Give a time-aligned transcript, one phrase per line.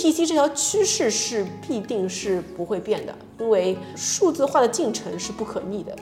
[0.00, 5.94] DTC 这条趋势是必定是不会变的，因为数字化的进程是不可逆的。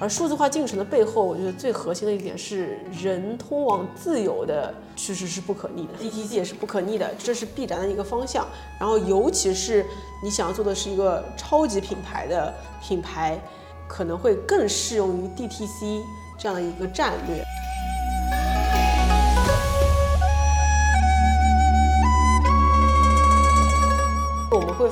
[0.00, 8.44] 而数字化进程的背后，我觉得最核心的一点是人通往自由的趋势是不可逆的，DTC 也是不可逆的，这是必然的一个方向。
[8.80, 9.86] 然后，尤其是
[10.24, 12.52] 你想要做的是一个超级品牌的
[12.82, 13.40] 品牌，
[13.86, 16.02] 可能会更适用于 DTC
[16.36, 17.40] 这样的一个战略。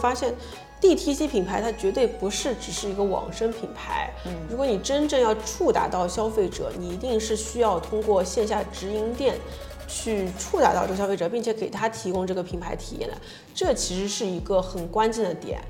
[0.00, 0.34] 发现。
[0.80, 4.10] DTC 品牌它绝对不是只是一个网生品牌。
[4.24, 9.36] 嗯，如果你真正要触达到消费者，你一定是需要通过线下直营店
[9.86, 13.14] 去触达到这个消费者，并且给他提供这个品牌体验的。
[13.54, 15.60] 这其实是一个很关键的点。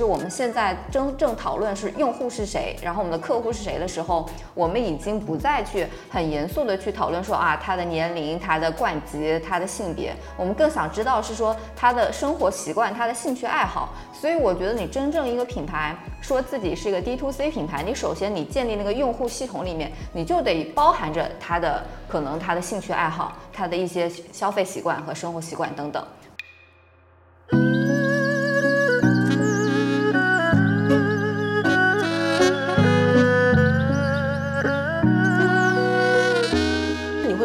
[0.00, 13.90] 是我们现在真正讨论是用户是谁，然后我们的客户是谁的时候，我们已经不再去很严肃的去讨论说啊他的年龄、他的冠级、他的性别，我们更想知道是说他的生活习惯、他的兴趣爱好。
[14.10, 26.02] 所以我觉得你真正一个品牌说自己是一个 D to C 品牌，你首先你建立那个用户系统里面，你就得包含着他的可能他的兴趣爱好、他的一些消费习惯和生活习惯等等。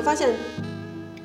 [0.05, 0.29] 发现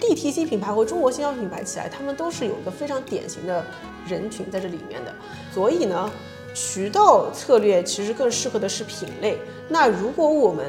[0.01, 3.63] DTC 品牌和中国新销品牌起来，他们都是有一个非常典型的
[4.09, 5.15] 人群在这里面的。
[5.53, 6.11] 所以呢，
[6.55, 9.39] 渠道策略其实更适合的是品类。
[9.69, 10.65] 那如果我们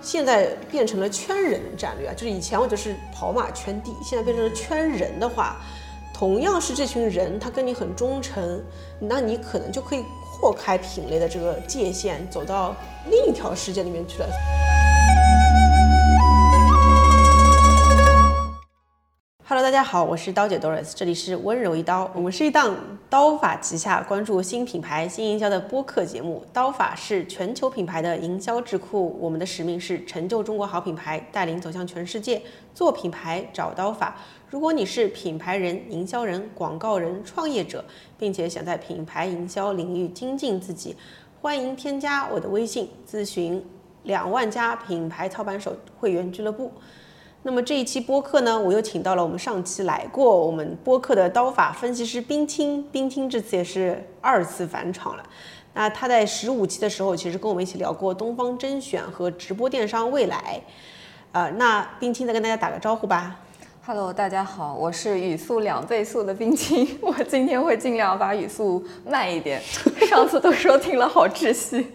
[0.00, 5.56] 现在变成了圈人战略啊，就是以前我就是跑马圈地，现在变成了圈人的话，
[6.14, 8.62] 同样是这群人，他跟你很忠诚，
[9.00, 10.04] 那你可能就可以
[10.40, 12.76] 扩开品类的这个界限，走到
[13.10, 14.69] 另一条世界里面去了。
[19.50, 22.08] Hello，大家好，我是刀姐 Doris，这里是温柔一刀。
[22.14, 22.72] 我们是一档
[23.08, 26.44] 刀法旗下关注新品牌、新营销的播客节目。
[26.52, 32.40] 刀法是全球品牌的营销智库，我们的使命是成就中国好品牌，带领走向全世界。
[32.72, 34.16] 做品牌找刀法。
[34.48, 37.84] 如果你是品牌人、营销人、广告人、创业者，
[38.16, 40.94] 并且想在品牌营销领域精进自己，
[41.42, 43.60] 欢迎添加我的微信咨询
[44.04, 46.70] 两万家品牌操盘手会员俱乐部。
[47.42, 55.22] 那么这一期播客呢，我又请到了我们上期来过我们播客的刀法分析师冰清，冰清这次也是二次返场了。
[55.72, 60.60] 那他在十五期的时候，其实跟我们一起聊过东方甄选和直播电商未来。
[61.32, 63.40] 呃，那冰清再跟大家打个招呼吧。
[63.86, 69.62] Hello，大家好，我是语速两倍速的冰清，我今天会尽量把语速慢一点。
[70.06, 71.86] 上次都说听了好窒息。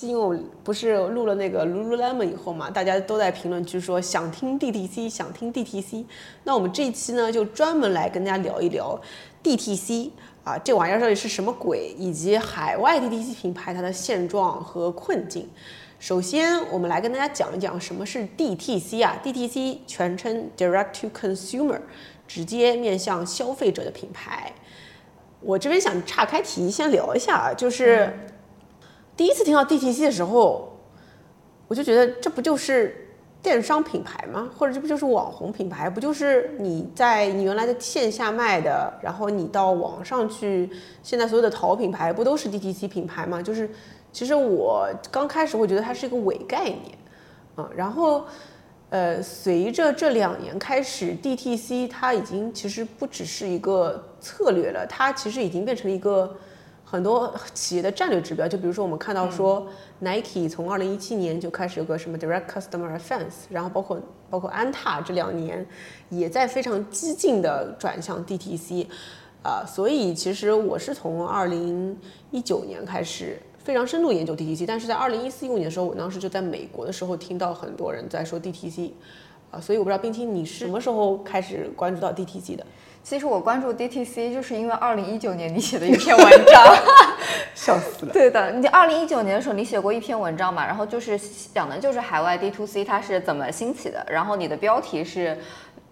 [0.00, 6.04] 因为我不是录了那个 Lululemon 以后嘛，大家都在评论区说想听 DTC，想听 DTC。
[6.44, 9.00] 那我们这一期呢，就专门来跟大家聊一聊
[9.42, 10.10] DTC
[10.44, 15.48] 啊，这玩意儿到底是什么鬼，以及海外 DTC 品牌它的现状和困境。
[15.98, 21.80] 首先，我们来跟大家讲一讲什么是 DTC 啊，DTC 全称 Direct to Consumer，
[22.28, 24.52] 直接面向消费者的品牌。
[25.40, 28.16] 我这边想岔开题，先聊一下啊，就是。
[29.18, 30.78] 第一次听到 DTC 的时候，
[31.66, 33.08] 我就觉得这不就是
[33.42, 34.48] 电商品牌吗？
[34.56, 35.90] 或者这不就是网红品牌？
[35.90, 40.70] 不就是你在你原来的线下卖的，然后你到网上去，
[41.02, 43.42] 现在所有的淘品牌不都是 DTC 品牌吗？
[43.42, 43.68] 就是
[44.12, 46.96] 其实我刚开始会觉得它是一个伪概念，
[47.56, 48.24] 嗯，然后
[48.90, 56.36] 呃，随着这两年开始，DTC 它已经其实不只是一个策略了，它其实已经变成一个。
[56.90, 59.66] 很多企业的战略指标，就比如说我们看到说
[59.98, 64.00] ，Nike 从二零一七年就开始有个什么 Direct Customer Offense，然后包括
[64.30, 65.66] 包括安踏这两年
[66.08, 68.86] 也在非常激进的转向 DTC，
[69.42, 71.94] 啊，所以其实我是从二零
[72.30, 78.92] 一九年开始非常深度研究 DTC，但是在二零一四一五年的时候，我当时就在美国的时候听到很多人在说 DTC，
[79.50, 82.64] 啊，所以我不知道冰清你是什么时候开始关注到 DTC 的。
[83.08, 86.76] 其实我关注 DTC，就是因为二零一九年你写的一篇文章，
[87.56, 88.12] 笑死了。
[88.12, 91.18] 对的，你二零一九年的时候你写过一篇文章嘛，然后就是
[91.54, 95.38] 讲的就是海外 D to C 它是怎么兴起的，然后你的标题是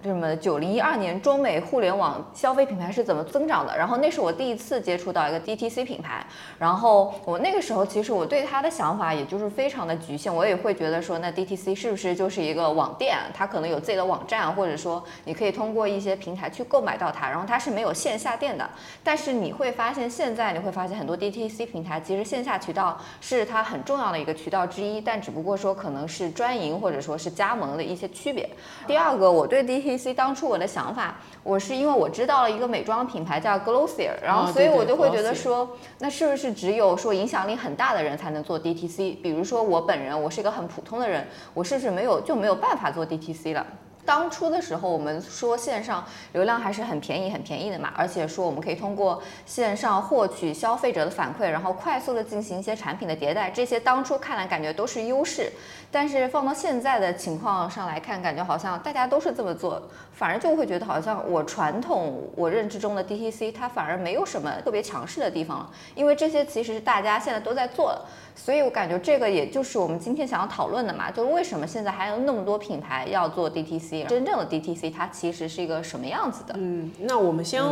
[0.06, 6.24] 什么九零一二年中美互联网消费品牌是怎么增长的，然后那是我第一次接触到一个 DTC 品牌，
[6.58, 18.68] 然后我那个时候其实我对它的想法也就是非常的局限，我也会觉得说那 DTC 是不是就是一个网店，它可能有自己的网站，或者说你可以通过一些平台去购买到它，然后它是没有线下店的。
[19.02, 28.48] 但是你会发现现在你会发现很多 DTC 平台其实线下渠道是它很重要的一个渠道之一，但只不过说可能是专营或者说是加盟的一些区别。
[28.86, 39.22] 第二个，我对 DTC C 当初我的想法，我是因为我知道了一个美妆品牌叫 Glossier，然后所以我就会觉得说，那是不是只有说影响力很大的人才能做 DTC？
[39.22, 43.66] 比如说我本人，我是一个很普通的人，我是不是没有就没有办法做 DTC 了？
[44.06, 55.52] 当初的时候，我们说线上流量还是很便宜、很便宜的嘛，而且说我们可以通过线上获取消费者的反馈，然后快速的进行一些产品的迭代，这些当初看来感觉都是优势。
[55.90, 59.80] 但是放到现在的情况上来看，感觉好像大家都是这么做，
[60.12, 68.02] 反而就会觉得好像我传统我认知中的 DTC 它反而没有什么特别强势的地方了，因为这些其实是大家现在都在做的。
[68.34, 73.95] 所以我感觉这个也就是我们今天想要讨论的嘛，就是为什么现在还有那么多品牌要做 DTC？
[74.04, 76.54] 真正的 DTC 它其实是一个什么样子的？
[76.58, 77.62] 嗯，那我们先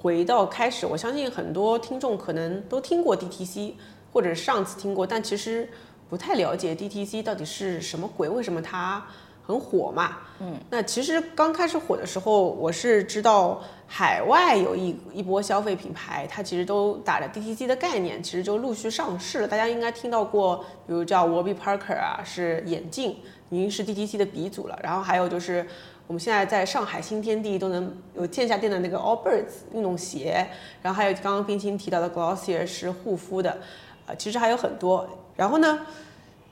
[0.00, 3.72] 回到开始，我相信很多听众可能都听过 DTC，
[4.12, 5.68] 或者上次听过，但其实
[6.08, 9.04] 不太了解 DTC 到底是什么鬼，为什么它？
[9.46, 19.46] 很火嘛，嗯，那其实刚开始火的时候，我是知道海外有一一波消费品牌，它其实都打着 DTC 的概念，其实就陆续上市了。
[19.46, 23.18] 大家应该听到过，比如叫 Warby Parker 啊，是眼镜，
[23.54, 24.78] 已经是 DTC 的鼻祖了。
[24.82, 25.66] 然后还有就是
[26.06, 30.46] 我们现在在上海新天地都能有线下店的那个 Allbirds 运动鞋，
[30.82, 33.58] 然后还有刚刚冰清提到的 Glossier 是护肤的，
[34.06, 35.08] 啊，其实还有很多。
[35.36, 35.80] 然后呢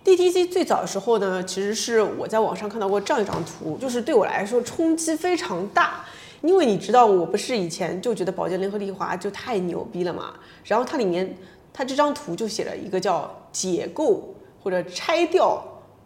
[0.05, 6.05] ？DTC 最早的时候呢，其实是我在网上看到过这样一张图，就是对我来说冲击非常大，
[6.41, 10.35] 因为你知道我不是以前就觉得宝洁联合利华就太牛逼了嘛，
[10.65, 11.37] 然后它里面
[11.73, 15.63] 它这张图就写了一个叫解构或者拆掉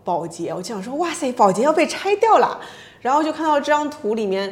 [0.06, 2.58] 保洁，我就想说哇塞，保洁要被拆掉了，
[3.00, 4.48] 然后就看到这张图里面，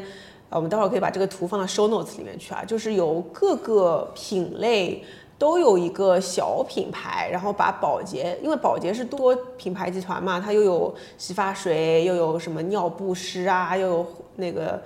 [0.51, 5.03] 呃，我们待会儿可以把这个图放到 show notes 里面去啊，就是有各个品类。
[5.37, 14.07] 都有一个小品牌，然后把保洁，因为保洁是多品牌集团嘛，它又有洗发水，又有什么尿不湿啊，又有
[14.37, 14.81] 那个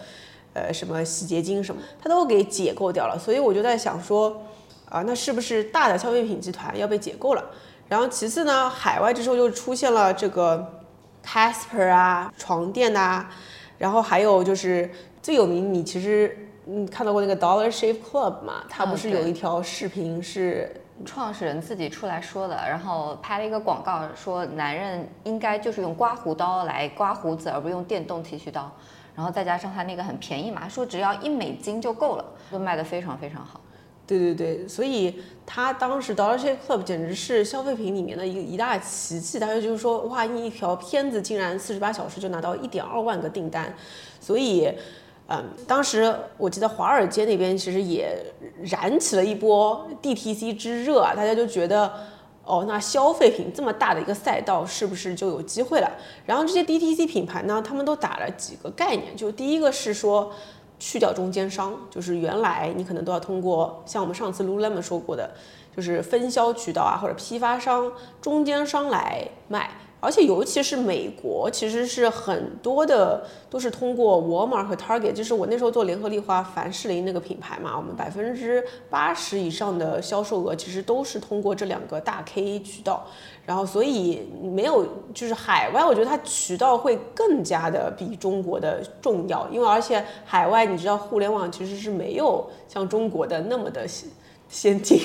[0.55, 3.19] 呃什么洗洁精什么，它都给解构掉了。
[3.19, 4.41] 所以我就在想说，
[4.91, 7.45] 啊，那是不是大的消费品集团要被解构了？
[7.89, 10.83] 然后其次呢，海外这时候就出现了这个
[11.25, 13.27] Casper 啊，床垫呐，
[13.79, 14.91] 然后还有就是
[15.23, 16.45] 最有名，你其实。
[16.71, 18.63] 嗯，看到过那个 Dollar Shave Club 嘛？
[18.69, 20.71] 它不是有一条视频是
[21.03, 28.71] 创始人自己出来说的，然后拍了一个广告，说男人应该就是用刮胡刀来刮胡子，而不用电动剃须刀。
[29.17, 33.59] 然后再加上他那个很便宜嘛，说只要一美金就够了，就卖的非常非常好。
[34.09, 39.39] 对对对，所以他当时 Dollar Shave Club 简直是消费品里面的一个一大奇迹。
[39.39, 43.73] 大家就是说，哇，一条片子竟然四十八小时就拿到一点二万个订单，
[44.19, 44.73] 所以。
[45.31, 48.17] 嗯，当时我记得华尔街那边其实也
[48.63, 51.93] 燃起了一波 DTC 之热啊，大家就觉得，
[52.45, 55.93] 哦，那消费品这么大的一个赛道，是不是就有机会了？
[56.25, 60.33] 然后这些 DTC 品牌呢，他们都打了几个概念，就第一个是说
[60.79, 65.31] 去掉中间商，就是原来你可能都要通过像我们上次 Lululemon 说过的，
[65.77, 69.71] 就是分销渠道啊或者批发商、中间商来卖。
[70.01, 83.07] 而且尤其是美国，其实是很多的都是通过 Walmart 和 Target，就是我那时候做联合利华、凡士林那个品牌嘛，我们百分之八十以上的销售额其实都是通过这两个大 K 渠道。
[83.45, 93.87] 然后所以没有就是海外，我觉得它渠道会更加的比中国的重要，因为而且海外你知道互联网其实是没有像中国的那么的。
[94.51, 94.99] 先进，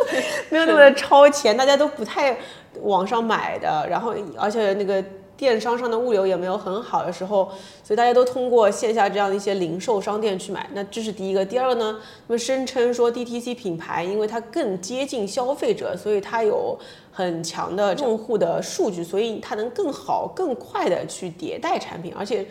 [0.48, 2.34] 没有那么的超前，大家都不太
[2.82, 5.02] 网上买的，然后而且那个
[5.36, 7.50] 电商上的物流也没有很好的时候，
[7.82, 10.68] 所以大家都通过线下这样的一些零售商店去买。
[10.72, 16.78] 那这是第一个，第二个呢，那么声称说 DTC 品牌，因为它更接近消费者，所以它有
[17.12, 22.46] 很强的用户的数据，所以它能更好、更快的去迭代产品，而且。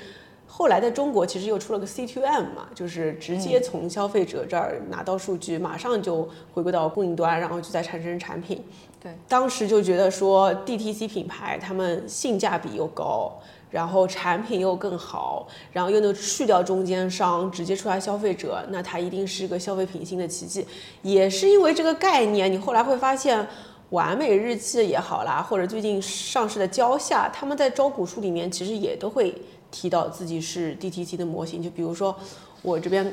[0.47, 8.63] 后来在中国其实又出了个 C2M 嘛，就是直接从消费者这儿拿到数据，马上就回归到供应端，然后就再产生产品。
[9.01, 13.37] 对，当时就觉得说 DTC 品牌他们性价比又高，
[13.69, 20.65] 然后产品又更好，然后又能去掉中间商，直接出来消费者，那它一定是一个消费品新的奇迹。
[21.01, 23.47] 也是因为这个概念，你后来会发现。
[23.91, 29.33] 完美日记也好啦，或者最近上市的蕉下，他们在招股书里面其实也都会
[29.72, 31.62] 提到自己是 DTC 的模型。
[31.62, 32.15] 就比如说
[32.62, 33.12] 我这边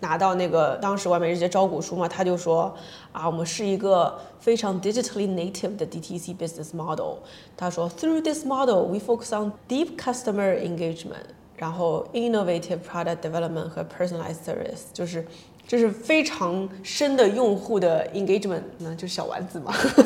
[0.00, 2.74] 拿到那个当时完美日记招股书嘛，他就说
[3.12, 7.18] 啊，我们是一个非常 digitally native 的 DTC business model。
[7.56, 15.26] 他说，through this model we focus on deep customer engagement，然后 innovative product development 和 personalized service，就是。
[15.72, 19.72] 这是非常深的用户的 engagement，那就是小丸子嘛。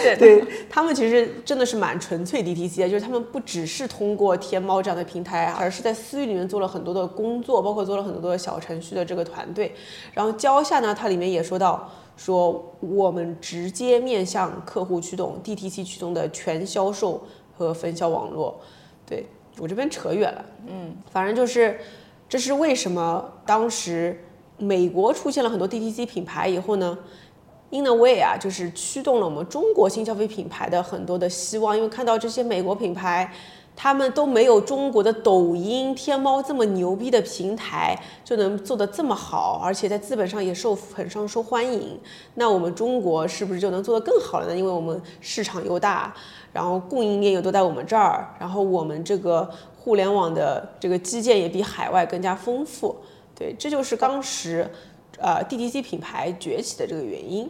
[0.00, 9.74] 对对，他们其实真的是蛮纯粹 DTC 的，就是他们不只是通过天猫这样的平台，而是在私域里面做了很多的工作，包括做了很多的小程序的这个团队。
[10.12, 18.60] 然后蕉下呢，它里面也说到，说我们直接面向客户驱动 DTC 驱动的全销售和分销网络。
[19.04, 19.26] 对
[19.58, 21.76] 我这边扯远了，嗯，反正就是
[22.28, 24.16] 这是为什么当时。
[24.58, 26.98] 美国出现了很多 DTC 品牌以后呢
[27.70, 33.32] ，In a way 啊，就是驱动了我们中国新消费品牌的很多的希望，因为看到这些美国品牌，
[33.76, 41.96] 他们都没有中国的抖音、天猫这么牛逼的平台，就能做得这么好，而且在资本上也受很上受欢迎。
[42.34, 44.56] 那我们中国是不是就能做得更好了呢？
[44.56, 46.12] 因为我们市场又大，
[46.52, 52.96] 然后供应链又都在我们这儿，然后我们这个互联网的这个基建也比海外更加丰富。
[53.38, 54.68] 对，这就是当时，
[55.20, 57.48] 呃，DTC 品牌崛起的这个原因。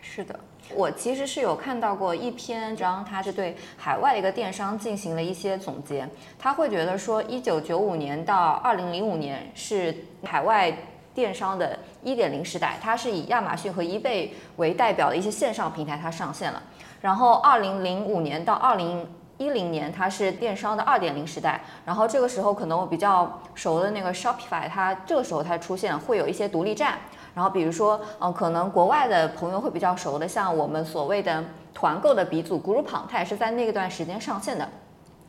[0.00, 0.40] 是的，
[0.74, 6.08] 我其实是有看到过一篇章，它是对海外的一个电商进行了一些总结。
[6.36, 10.76] 他会觉得说，一九九五年到二零零五年是海外
[11.14, 16.60] 电商的一点零时代，它是以亚马逊和 eBay 为代表的一些线上平台它上线了。
[17.00, 19.06] 然后二零零五年到二零。
[19.42, 26.98] 一零年，它是电商的二点零时代，然后这个时候可能我比较熟的那个 Shopify，它这个时候它出现会有一些独立站，
[27.34, 31.42] 然后比如说，嗯，可能国外的朋友会比较熟的，像我们所谓的
[31.74, 34.68] 团购的鼻祖 Groupon，它也是在那段时间上线的。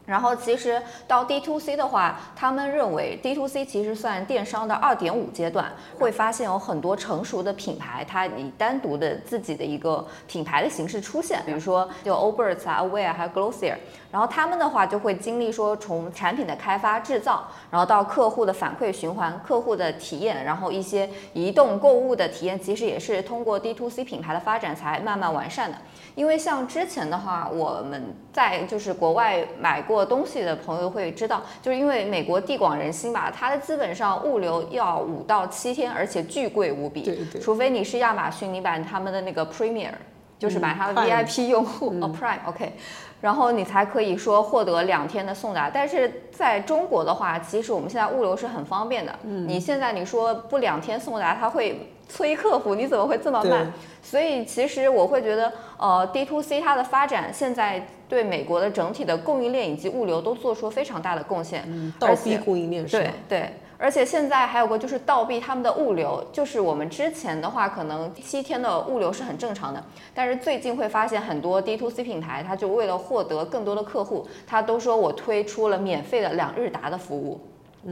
[0.06, 13.76] 然后其实到 D to C 的话，他们认为 D to C 其实算电商的二点五阶段，会发现有很多成熟的品牌，它以单独的自己的一个品牌的形式出现，比如说就 Allbirds 啊，Aware 还有 Glossier，
[14.12, 25.78] 然后他们的话就会经历说从产品的开发制造，然后到客户的反馈循环、客户的体验，然后一些移动购物的体验，其实也是通过 D to C 品牌的发展才慢慢完善的。
[26.16, 37.02] 因为像之前的话，我们在就是国外买过东西的朋友会知道，就是因为美国地广人稀吧，它的基本上物流要五到七天，而且巨贵无比。
[37.02, 37.42] 对对。
[37.42, 39.90] 除非你是亚马逊，你买他们的那个 Premier，
[40.38, 42.74] 就是买他的 VIP 用户哦 Prime，OK，
[43.20, 45.70] 然后你才可以说获得两天的送达。
[45.70, 49.14] 但是在中国的话，其实我们现在物流是很方便的。
[49.24, 49.48] 嗯。
[49.48, 51.90] 你现在你说不两天送达，他会。
[52.08, 53.72] 催客服，你怎么会这么慢？
[54.02, 61.64] 所以其实我会觉得，呃，D to C 它的发展现在对美国的整体的供应链以及物流都做出了非常大的贡献。
[61.68, 69.82] 嗯，倒逼供应链是对对，而且现在还有个就是倒逼他们的物流，就是我们之前的话可能七天的物流是很正常的，
[70.14, 77.40] 但是最近会发现很多 D to C 品牌，它就为了获得更多的客户，他都说我推出了免费的两日达的服务。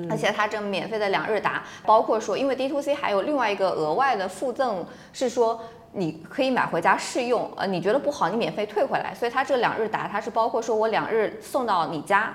[0.10, 5.60] 而且它这免费的两日达，包括说，因为 D to C 还有另外一个额外的附赠，是说
[5.92, 9.14] 你可以买回家试用，呃，你觉得不好，你免费退回来。
[9.14, 12.34] 所以它这两日达，它是包括说我两日送到你家，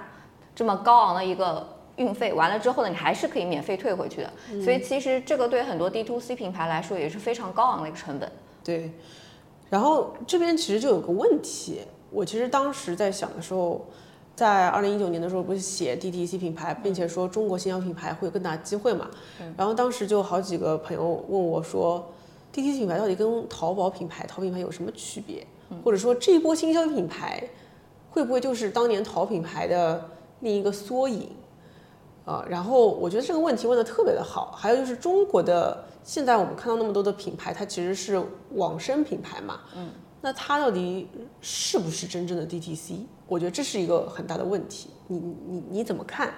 [0.55, 4.31] 这么高昂的一个运费，完了之后呢，你还是可以免费退回去的。
[4.63, 8.31] 所以其实这个对很多 D to C 品牌来说也是非常高昂的一个成本。
[8.63, 8.93] 对。
[9.71, 13.87] 然后这边其实就有个问题，我其实当时在想的时候。
[14.37, 19.09] 在二零一九年的时候，不是写 DTC 品牌，并且说中国新销品牌会有更大机会嘛？
[19.57, 22.07] 然后当时就好几个朋友问我说
[22.53, 25.47] ，DTC 品牌到底跟淘宝品牌、淘品牌有什么区别？
[25.83, 27.43] 或者说这一波新销品牌
[28.11, 30.07] 会不会就是当年淘品牌的
[30.41, 31.31] 另一个缩影？
[32.27, 34.53] 啊，然后我觉得这个问题问的特别的好。
[34.55, 39.61] 还有就是中国的现在我们看到那么多的品牌，它其实是网生品牌嘛？
[39.75, 39.89] 嗯。
[40.21, 41.09] 那它到底
[41.41, 43.01] 是不是真正的 DTC？
[43.29, 44.91] 我觉得这是一个很大的问题。
[45.09, 46.33] 你你你怎么看？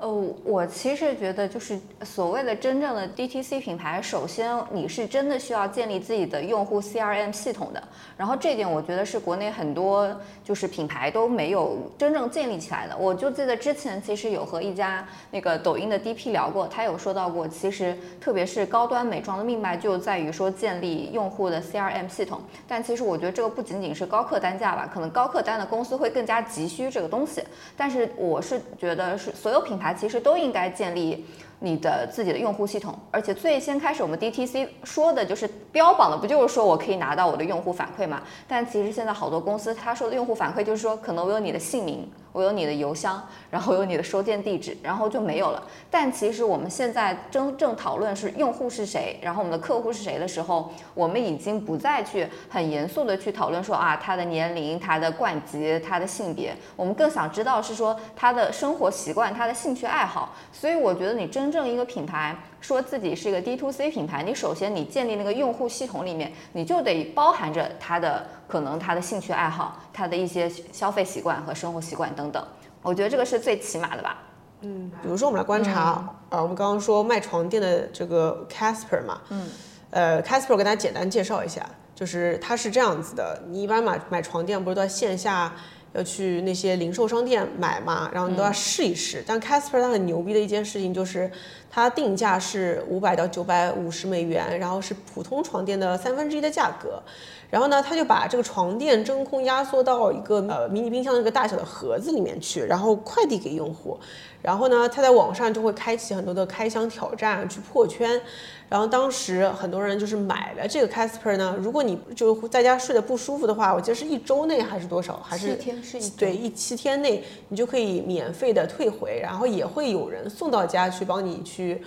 [0.00, 0.08] 呃，
[0.44, 7.82] 我其实觉得，就是所谓的真正的 DTC 品牌，首先你是真的需要建立自己的用户 CRM 系统的。
[8.16, 10.10] 然后这点我觉得是国内很多
[10.42, 12.96] 就是品牌都没有真正建立起来的。
[12.96, 22.40] 我就记得之前其实有和一家那个抖音的 DP 聊过，他有说到过，其实特别是高端美妆的命脉就在于说建立用户的 CRM 系统。
[22.66, 27.44] 但其实我觉得这个不仅仅是高客单价吧，可能高客单的公司会更加急需这个东西。
[27.76, 29.89] 但是我是觉得是所有品牌。
[29.92, 31.24] 其实都应该建立
[31.58, 38.22] 你的自己的用户系统，而且最先开始我们 DTC 说的就是标榜的，不就是说我可以拿到我的用户反馈嘛？
[38.48, 45.62] 但其实现在好多公司他说的用户反馈就是说，可能我有你的姓名，我有你的邮箱，然后有你的收件地址，然后就没有了。
[45.90, 60.34] 但其实我们现在真正讨论是用户是谁，然后我们的客户是谁的时候，我们已经不再去很严肃的去讨论说啊他的年龄、他的冠级、他的性别，我们更想知道是说他的生活习惯、他的兴趣爱好。
[60.52, 72.44] 所以我觉得你真正一个品牌说自己是一个 D to C 品牌，你首先你建立那个用户系统里面，你就得包含着他的可能他的兴趣爱好、他的一些消费习惯和生活习惯等等。
[72.82, 74.22] 我觉得这个是最起码的吧。
[74.62, 79.48] 嗯，比如说我们来观察，呃，我们刚刚说卖床垫的这个 Casper 嘛，嗯，
[79.90, 85.50] 呃，Casper 我给大家简单介绍一下，就是它是这样子的，你一般买买床垫不是都在线下
[85.94, 89.24] 要去那些零售商店买嘛，然后你都要试一试。
[89.26, 91.30] 但 Casper 它很牛逼的一件事情就是，
[91.70, 97.00] 它定价是五百到九百五十美元，然后是普通床垫的三分之一的价格。
[97.48, 103.98] 然后呢，他就把这个床垫真空压缩到一个呃迷你冰箱的一个大小的盒子里面去，然后快递给用户。
[104.40, 108.20] 然后呢，他在网上就会开启很多的开箱挑战去破圈。
[108.68, 115.16] 然后当时很多人就是买了这个 Casper 呢，如果你就在家睡得不舒服的话，我记得是一周内还是多少？
[115.16, 121.82] 还是七天是一对一七天内你就可以免费的退回，然后也会有人送到家去帮你去，去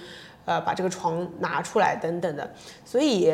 [0.46, 2.54] 呃把这个床拿出来等等的。
[2.86, 3.34] 所以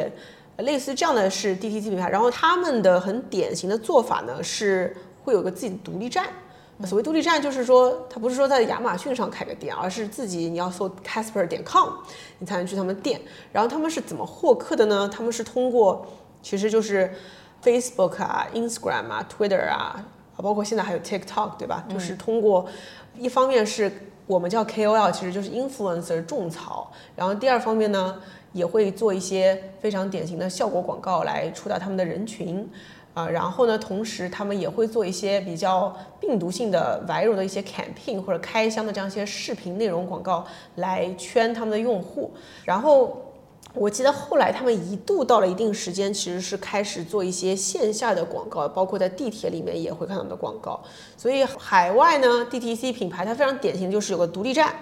[0.57, 6.27] 类似这样的是 DTC 品牌，然后他们的很典型的做法呢是会有个自己的独立站。
[6.85, 11.89] 所谓独立站，就是说，它不是说在亚马逊上开个店，而是自己你要搜 Casper 点 com，
[12.37, 13.19] 你才能去他们店。
[13.51, 15.09] 然后他们是怎么获客的呢？
[15.13, 16.07] 他们是通过，
[16.41, 17.13] 其实就是
[17.61, 20.05] Facebook 啊、Instagram 啊、Twitter 啊，
[20.37, 21.83] 包括现在还有 TikTok，对吧？
[21.89, 22.65] 就是通过，
[23.17, 23.91] 一方面是
[24.29, 26.91] 我们叫 KOL，其实就是 influencer 种草。
[27.15, 28.21] 然后第二方面呢，
[28.53, 32.69] 也会做一些非常典型的效果广告来触达他们的人群。
[33.15, 40.45] 啊，然后呢，同时他们也会做一些比较病毒性的 viral 的一些 campaign 或者开箱的这样一些视频内容广告
[40.75, 42.31] 来圈他们的用户。
[42.63, 43.19] 然后
[43.79, 50.83] 我记得后来他们一度到了一定时间，其实是开始做一些线下的广告，包括在地铁里面也会看到的广告。
[51.15, 54.75] 所以海外呢，DTC 品牌它非常典型就是有个独立站。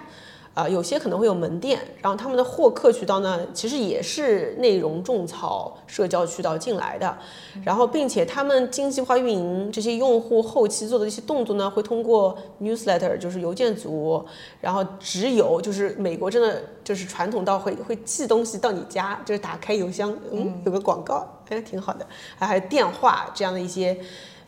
[0.58, 7.16] 啊，有些可能会有门店，然后他们的获客渠道呢，其实也是内容种草社交渠道进来的，
[7.62, 14.20] 然后并且他们精细化运营这些用户后期做的一些动作呢，会通过 newsletter 就是邮件组，
[14.60, 22.04] 然后直邮就是美国真的就是传统到会会寄东西到你家，就是打开邮箱，嗯，有个广告，哎，挺好的，
[22.36, 23.96] 还有电话这样的一些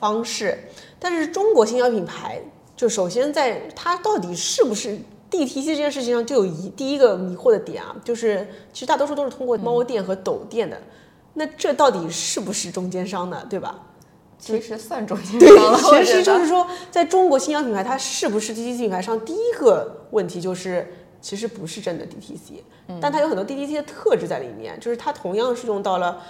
[0.00, 0.58] 方式，
[0.98, 2.42] 但是中国新药品牌
[2.74, 4.98] 就首先在它到底是不是
[5.30, 10.80] ？DTC 这件事情上就有一第一个迷惑的点啊，就是其实大多数都是通过猫店和抖店的，
[11.34, 13.46] 那这到底是不是中间商呢？
[13.48, 13.78] 对吧？
[14.38, 15.78] 其实算中间商了。
[15.78, 22.62] 其实就是说，在中国新疆品牌，它是不是 DTC 品牌上第一个问题就是，其实不是真的 DTC，
[23.00, 26.22] 但它有很多 DTC 的特质在里面，就是它同样是用到了。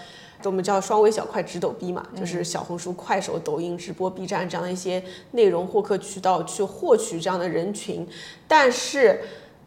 [0.44, 8.06] 我们叫双微小快直抖 B 嘛，就是小红书、快手、抖音直播、B 站这样的一些内容获客渠道去获取这样的人群，
[8.48, 9.20] 但是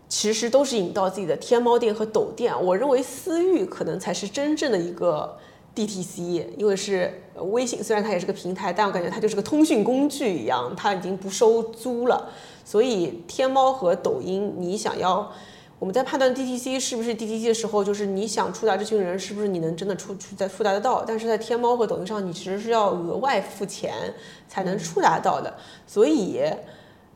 [0.10, 2.54] 其实都是引到自己的天猫店和抖店。
[2.64, 5.38] 我认为私域可能才是真正的一个
[5.76, 12.30] DTC，因为是微信，虽然它也是个平台，但我感觉它就是个通讯工具一样，它已经不收租了。
[12.66, 15.32] 所以天猫和抖音，你想要。
[15.80, 21.04] 我们在判断 DTC 是不是 DTC 的时候，就是你想触达这群人，是不是你能真的触触在触达得到？
[21.06, 24.14] 但是在天猫和抖音上，你其实是要额外付钱
[24.48, 25.54] 才能触达到的。
[25.86, 26.40] 所以，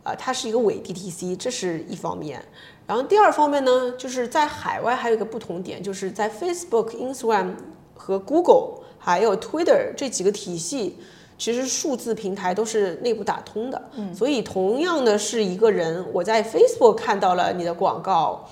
[0.03, 2.43] 啊，它是一个伪 DTC，这是一方面。
[2.85, 7.53] 然后第二方面呢，就是在海外还有一个不同点，就是在 Facebook、Instagram
[7.95, 10.97] 和 Google 还有 Twitter 这几个体系。
[11.37, 18.43] 其实数字平台都是内部打通的，嗯所以同样的是一个人，我在 Facebook 看到了你的广告，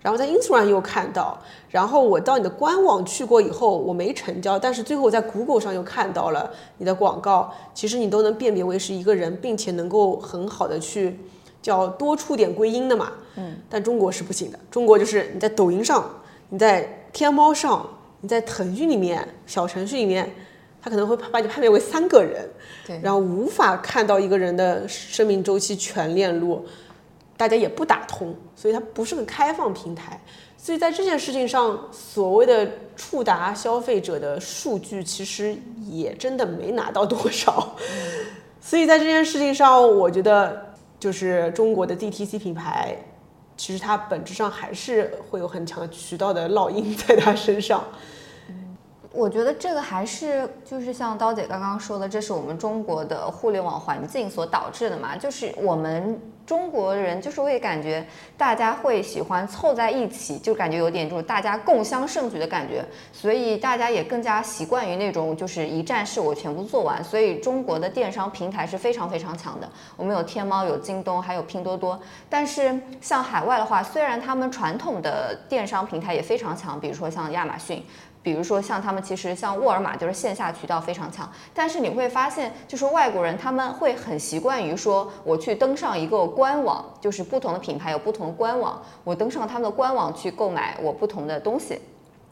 [0.00, 11.20] 然后在 Instagram 又看到，然后我到你的官网去过以后，我没成交，但是最后我在 Google 上又看到了你的广告，其实你都能辨别为是一个人，并且能够很好的去
[11.60, 13.12] 叫多出点归因的嘛。
[13.36, 16.08] 嗯，但中国是不行的，中国就是你在抖音上，
[16.48, 17.86] 你在天猫上，
[18.22, 20.32] 你在腾讯里面小程序里面。
[20.82, 22.48] 他可能会把你判别为三个人，
[22.86, 26.64] 对，然后无法看到一个人的生命周期全链路，
[27.36, 30.20] 大家也不打通，所以它不是个开放平台。
[30.56, 37.74] 所以在这件事情上，所谓的触达消费者的数据，其实也真的没拿到多少。
[38.60, 42.96] 所以在这件事情上，我觉得就是中国的 DTC 品牌。
[43.56, 47.84] 其实它本质上还是会有很强的渠道的烙印在它身上。
[49.12, 56.20] 我觉得这个还是就是像刀姐刚刚说的，这是我们中国的互联网环境所导致的嘛，就是我们。
[56.46, 58.04] 中国人就是会感觉
[58.36, 67.04] 大家会喜欢凑在一起，就感觉有点这种大家共襄盛举的感觉，所以大家也更加习惯于那种就是一站式我全部做完。
[67.04, 72.00] 所以中国的电商平台是非常非常强的，我们有天猫、有京东、还有拼多多。
[72.28, 77.80] 但是像海外的话，虽然他们传统的电商平台也非常强，比如说像亚马逊。
[78.22, 91.80] 比如说像他们其实像沃尔玛就是线下渠道非常强，但是你会发现就是外国人他们会很习惯于说我去登上一个官网，就是不同的品牌有不同的官网，我登上他们的官网去购买我不同的东西。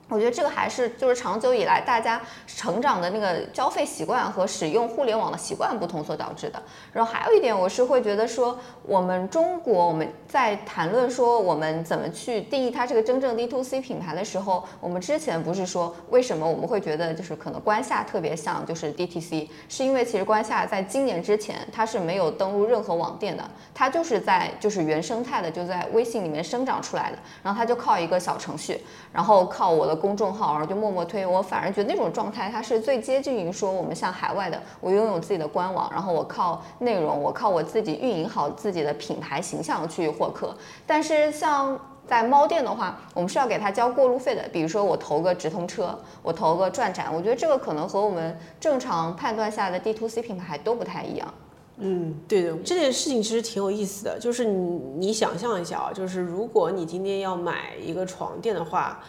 [0.09, 6.63] 我觉得这个还是就是长久以来大家成长的那个交费习惯和使用互联网的习惯不同所导致的。
[6.95, 23.45] 然后还有一点，我是会觉得说，我们中国我们在谈论说我们怎么去定义它这个真正 D to C 品牌的时候，我们之前不是说为什么我们会觉得就是可能关下特别像就是 D T C，是因为其实关下在今年之前它是没有登录任何网店的，
[23.75, 28.81] 它就是在就是原生态的就在微信里面生长出来的，然后它就靠一个小程序，
[29.13, 29.98] 然后靠我的。
[29.99, 40.57] 公众号，然后就默默推，我反而觉得那种状态，它是最接近于说我们像海外的，我拥有自己的官网，然后我靠内容，我靠我自己运营好自己的品牌形象去获客。
[40.87, 51.35] 但是像在猫店的话，我们是要给他交过路费的，比如说我投个直通车，我投个转展，我觉得这个可能和我们正常判断下的 D to C 品牌都不太一样。
[51.81, 59.01] 嗯，对的，这件事情其实挺有意思的，就是你你想象一下啊，就是如果你今天要买一个床垫的话。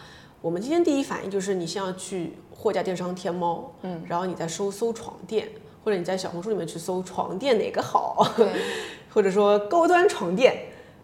[0.42, 5.46] 我们今天第一反应就是你先要去货架电商天猫，嗯，然后你再搜搜床垫，
[5.84, 8.26] 或者你在小红书里面去搜床垫哪个好，
[9.12, 10.58] 或者说高端床垫，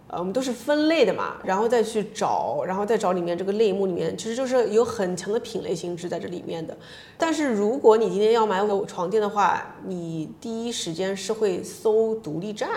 [0.09, 6.75] 呃，我们都是分类的嘛，然后再去找，然后再找里面这个类目里面，其实就是有很强的品类性质在这里面的。
[7.19, 12.71] 但是如果你今天要买我床垫的话，你第一时间是会搜独立站，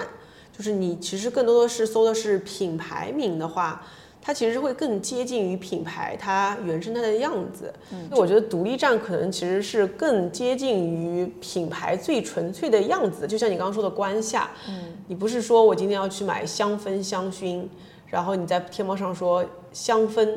[0.52, 3.82] 就是你其实更多的是搜的是品牌名的话。
[4.30, 7.74] 它其实会更接近于品牌它原生态的样子。
[7.92, 13.26] 嗯，我觉得独立站可能其实是更接近于品牌最纯粹的样子。
[13.26, 17.63] 就像你刚刚说的关下，嗯，你不是说我今天要去买香氛香薰，
[18.06, 20.30] 然后你在天猫上说香氛，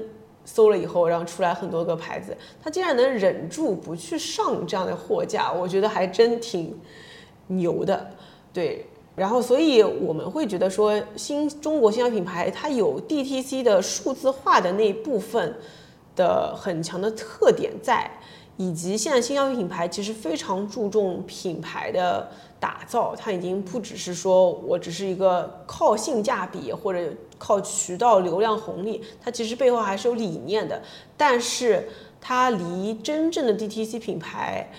[0.46, 6.74] 搜了以后，然后出来很多个牌子，他竟然能忍住不去上这样的货架，我觉得还真挺
[7.48, 8.10] 牛的。
[8.54, 8.86] 对。
[9.14, 15.54] 然后，所以我们会觉得说，新中国新销品牌它有 DTC 的数字化的那一部分
[16.16, 18.10] 的很强的特点在，
[18.56, 22.26] 以及现在新消费品牌其实非常注重品牌的
[22.58, 30.80] 打造，它已经不只是说我只是一个靠性价比或者靠渠道流量红利，它其实背后还是有理念的，
[31.18, 31.86] 但是
[32.18, 34.70] 它离真正的 DTC 品牌。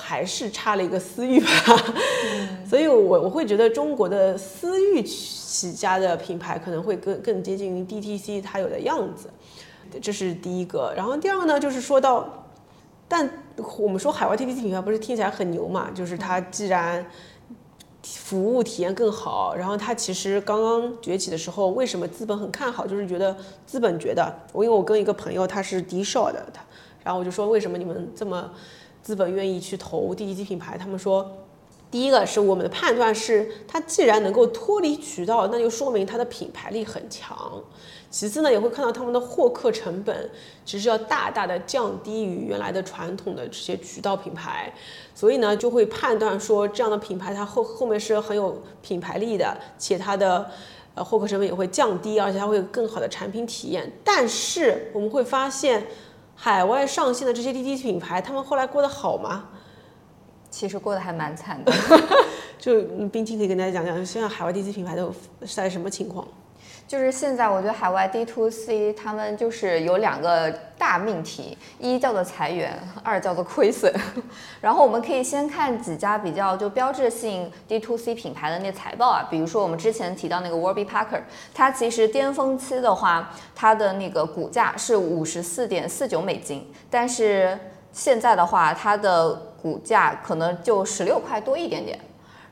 [0.00, 1.48] 还是差了一个私域吧，
[2.66, 9.28] 所以，我我会觉得中国的私域起家的品牌可能会更更接近于 DTC 它有的样子，
[10.00, 10.92] 这是第一个。
[10.96, 12.46] 然后第二个呢，就是说到，
[13.06, 13.28] 但
[13.78, 15.90] 我们说海外 DTC 品牌不是听起来很牛嘛？
[15.94, 17.04] 就是它既然
[18.02, 22.86] 服务体验更好，然后它其实刚刚崛起的时候，为什么资本很看好？
[22.86, 23.36] 就是觉得
[23.66, 26.62] 资本觉得，我因为我跟一个朋友他是迪少的，他，
[27.04, 28.50] 然后我就说为什么你们这么。
[29.02, 31.30] 资本愿意去投第一级品牌，他们说，
[31.90, 37.60] 第一个是我们的判断是，它既然能够脱离渠道，那就说明它的品牌力很强。
[38.10, 40.30] 其次呢，也会看到他们的获客成本
[40.64, 44.72] 其实要大大的降低于原来的传统的这些渠道品牌，
[45.14, 50.50] 所以呢，就会判断说这样的品牌它后后面是很有品牌力的，且它的
[50.94, 53.90] 呃获客成本也会降低，而且它会有更好的产品体验。
[54.04, 55.86] 但是我们会发现。
[56.42, 59.50] 海外上线的这些滴滴品牌，他们后来过得好吗？
[60.50, 61.70] 其实过得还蛮惨的。
[62.58, 66.26] 就冰清可以跟大家讲讲，现在海外滴滴品牌都是在什么情况？
[66.90, 73.94] 就是现在，我觉得海外 D to C 他们就是有两个大命题，一叫做裁员，二叫做亏损。
[74.60, 81.20] 然后我们可以先看几家比较就标志性 D to C 品牌的那财报啊，比如说我们之前提到那个 Warby Parker，
[81.54, 87.56] 它其实巅峰期的话，它的那个股价是五十四点四九美金，但是
[87.92, 91.96] 现在的话，它的股价可能就十六块多一点点，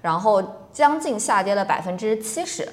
[0.01, 0.41] 然后
[0.73, 2.69] 将近下跌了百分之七十。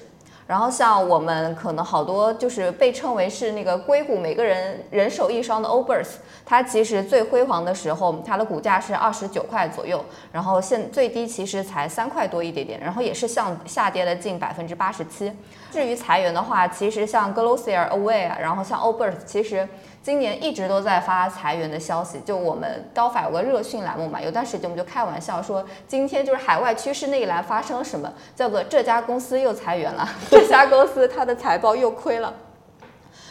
[0.48, 6.08] 然后像我们可能好多就是被称为是那个硅谷每个人人手一双的 Obers，
[6.46, 15.32] 它其实最辉煌的时候，它的股价是二十九块左右，然后现最低其实才三块多一点点，然后也是向下跌了近百分之八十七。
[15.72, 19.68] 至于裁员的话，其实像 Glossier、Away 啊，然后像 Obers，其实。
[20.06, 32.32] 今年一直都在发裁员的消息，就我们刀法有个热讯栏目嘛，有段时间我们就开玩笑说，今天就是海外趋势那一栏发生了什么，叫做这家公司又裁员了， 这家公司它的财报又亏了。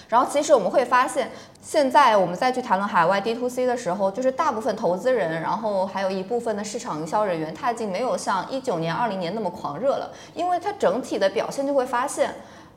[0.08, 1.30] 然后其实我们会发现，
[1.62, 12.34] 现在我们再去谈论海外 D to C 的时候，就是大部分投资人，然后还有一部分的市场营销人员，他已经没有像一九年、二零年那么狂热了，因为它整体的表现就会发现。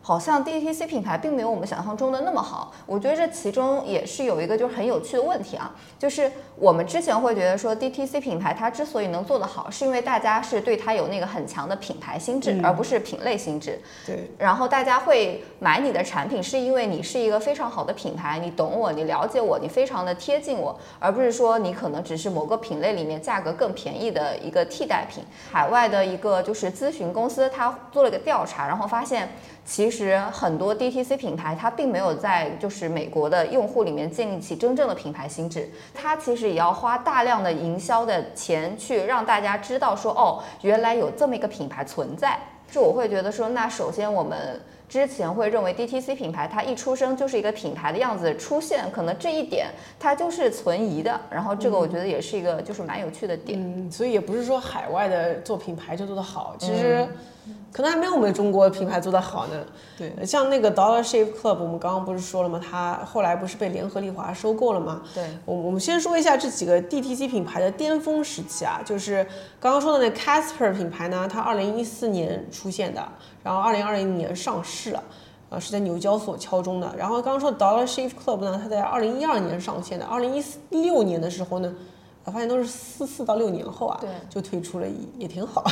[0.08, 13.82] 好像 DTC 品牌并没有我们想象中的那么好，我觉得这其中也是有一个就是很有趣的问题啊，就是我们之前会觉得说 DTC 品牌它之所以能做得好，是因为大家是对它有那个很强的品牌心智，而不是品类心智。
[14.06, 14.32] 对。
[14.38, 25.22] 然后大家会买你的产品，是因为你是一个非常好的品牌，你懂我，你了解我，你非常的贴近我，而不是说你可能只是某个品类里面价格更便宜的一个替代品。
[25.52, 29.28] 海外的一个就是咨询公司，他做了个调查，然后发现。
[29.70, 42.40] 其实很多 DTC 品牌，它并没有在就是美国的用户里面建立起真正的品牌心智，它其实也要花大量的营销的钱去让大家知道说，哦，原来有这么一个品牌存在。
[42.72, 49.68] 就我会觉得说，那首先我们之前会认为 DTC 品牌它一出生就是一个品牌的样子出现，可能这一点
[50.00, 51.20] 它就是存疑的。
[51.30, 53.60] 然后这个我觉得也是一个就是蛮有趣的点。
[53.60, 57.08] 嗯，所以也不是说海外的做品牌就做得好，其实。
[57.72, 59.66] 可能还没有我们中国品牌做得好呢。
[59.98, 62.60] 对，像那个 Dollar Shave Club，我们刚刚不是说了吗？
[62.60, 65.02] 它后来不是被联合利华收购了吗？
[65.14, 69.26] 对，我我们先说一下这几个 DTC 品牌的巅峰时期啊，就是
[69.60, 73.08] 刚刚说的那 Casper 品牌呢，它二零一四年出现的，
[73.44, 75.04] 然后二零二零年上市了，
[75.50, 76.94] 呃，是在纽交所敲钟的。
[76.98, 81.74] 然后刚刚说 Dollar Shave Club 呢，它在二零一二年上线的，二零一六年的时候呢。
[82.24, 84.88] 我发现都是四四到六年后啊，对，就推出了，
[85.18, 85.64] 也挺好。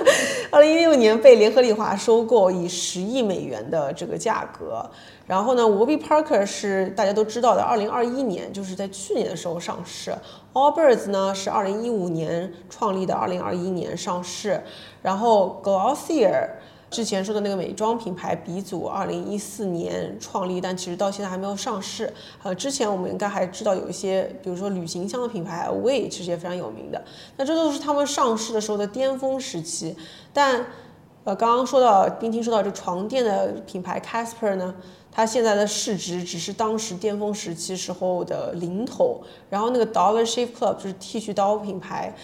[0.50, 4.82] 二零一六年被联合利华收购，以十亿美元的这个价格。
[5.26, 10.16] 然后呢，Warby Parker 是大家都知道的，二零二一年就是在去年的时候上市。
[10.54, 14.62] Allbirds 呢是二零一五年创立的，二零二一年上市。
[15.02, 16.48] 然后 Glossier。
[16.90, 22.10] 之前说的那个美妆品牌鼻祖，二零一四年创立，但其实到现在还没有上市。
[22.42, 27.04] 呃，之前我们应该还知道有一些，比如说旅行箱的品牌 Away，其实也非常有名的。
[27.36, 29.94] 那这都是他们上市的时候的巅峰时期。
[30.32, 30.64] 但，
[31.24, 34.74] 呃，刚刚说到，冰清说到这床垫的品牌 Casper 呢，
[35.12, 39.20] 它现在的市值只是当时巅峰时期时候的零头。
[39.50, 42.14] 然后那个 Dollar Shave Club 就是剃须刀品牌。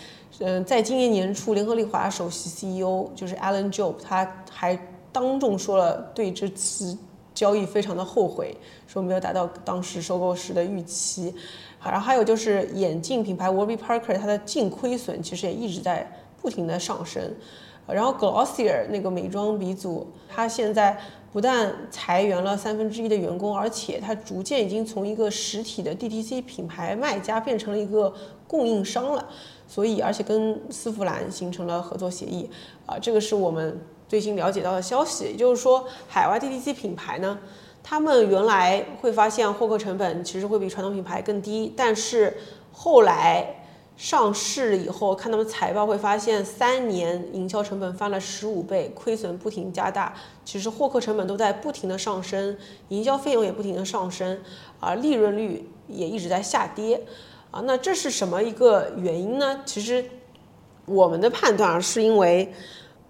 [0.40, 4.77] 嗯，在今年年初，联合利华首席 CEO 就是 Alan Job，他还
[5.12, 6.99] 当众说了对这次
[7.33, 8.57] 交易非常的后悔，
[8.88, 11.33] 说没有达到当时收购时的预期。
[11.79, 16.11] 好然后还有就是眼镜品牌 Warby Parker，它的净亏损其实也一直在
[16.42, 17.23] 不停的上升。
[17.87, 20.99] 然后 Glossier 那个美妆鼻祖，它现在
[21.31, 28.12] 不但裁员了三分之一的员工，而且它逐渐已经从一个实体的 DTC 品牌卖家变成了一个
[28.49, 29.29] 供应商了。
[29.74, 32.48] 所以，而且跟丝芙兰形成了合作协议，
[32.87, 35.24] 啊，这个是我们最新了解到的消息。
[35.24, 37.37] 也就是说，海外 DTC 品牌呢，
[37.82, 42.37] 他们原来会发现获客成本其实会比传统品牌更低，但是
[42.70, 43.64] 后来
[43.96, 52.56] 上市以后，看他们财报会发现，三年营销成本翻了十五倍，亏损不停加大，其实获客成本都在不停的上升，
[52.90, 54.38] 营销费用也不停的上升，
[54.78, 57.02] 而利润率也一直在下跌。
[57.54, 59.60] 啊，那这是什么一个原因呢？
[59.64, 60.04] 其实
[60.86, 62.52] 我们的判断是因为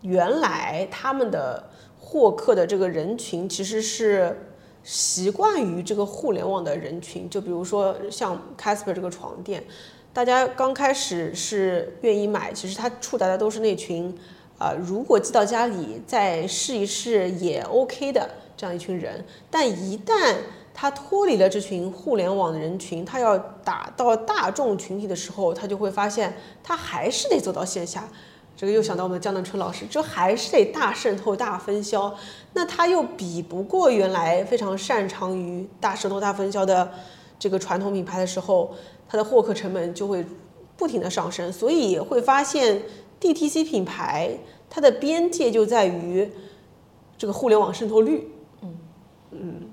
[0.03, 4.39] 原来他们的获客的这个人群其实是
[4.83, 9.65] 习惯于这个互联网的人群，就比如说像 Casper 这个床垫，
[10.13, 14.15] 大家刚开始是愿意买，其实它触达的都是那群
[14.59, 18.29] 啊，如果寄到家里再试一试也 OK 的
[18.59, 20.35] 这样一群人，但一旦
[20.75, 28.07] 他脱离了这群互联网的人群，他要打到大众群体的时候，他就会发现他还是得走到线下。
[28.57, 32.15] 这个又想到我们的江南春老师，就还是得大渗透、大分销。
[32.53, 36.93] 那他又比不过原来非常擅长于大渗透、大分销的
[37.39, 38.73] 这个传统品牌的时候，
[39.09, 40.25] 他的获客成本就会
[40.77, 41.53] 不停的上升。
[41.53, 42.83] 所以会发现
[43.21, 44.39] DTC 品牌
[44.71, 46.31] 它的边界就在于
[47.19, 48.29] 这个互联网渗透率。
[48.63, 48.79] 嗯
[49.33, 49.71] 嗯。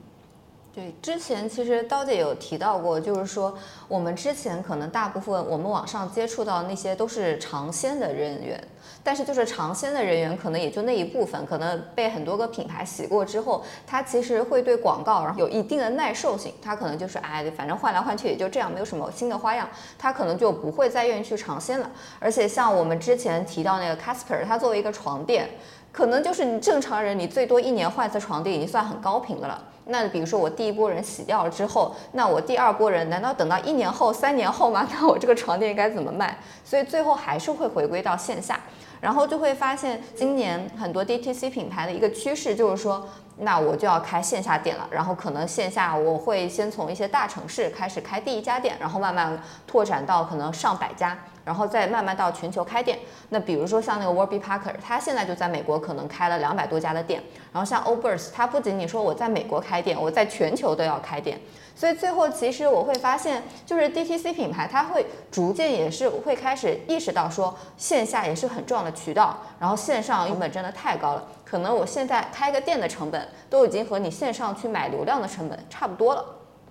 [0.73, 3.53] 对，之前其实刀姐有提到过，就是说
[3.89, 8.57] 我们之前可能大部分我们网上接触到那些都是尝鲜的人员，
[9.03, 19.67] 但是就是尝鲜的人员可能也就那一部分，可能被很多个品牌洗过之后，他其实会对广告然后有一定的耐受性，他可能就是哎，反正换来换去也就这样，没有什么新的花样，
[19.99, 21.91] 他可能就不会再愿意去尝鲜了。
[22.17, 25.49] 而且像我们之前提到那个 Casper，它作为一个床垫。
[25.91, 29.61] 可能就是你正常人，你最多一年换一次床垫已经算很高频的了。
[29.85, 34.87] 那比如说我第一波人洗掉了之后，那我第二波人难道等到一年后、三年后吗？
[34.91, 36.37] 那我这个床垫该怎么卖？
[36.63, 38.59] 所以最后还是会回归到线下，
[39.01, 43.05] 然后就会发现今年很多 DTC 品牌的一个趋势就是说，
[43.37, 44.87] 那我就要开线下店了。
[44.91, 51.17] 然后可能线下我会先从一些大城市开始开第一家店，然后慢慢拓展到可能上百家。
[51.43, 52.99] 然后再慢慢到全球开店。
[53.29, 57.21] 那比如说像那个 Warby Parker，他现在就在美国可能开了两百多家的店。
[57.51, 61.41] 然后像 o b e r s 他不仅仅说我在美国开店，我在全球都要开店。
[61.75, 69.35] 所以最后其实我会发现，就是 DTC 品牌，它会逐渐也是会开始意识到说，线下也是很重要的渠道。
[69.59, 76.25] 然后线上成本真的太高了，可能我现在开个店的成本都已经和你线上去买流量的成本差不多了。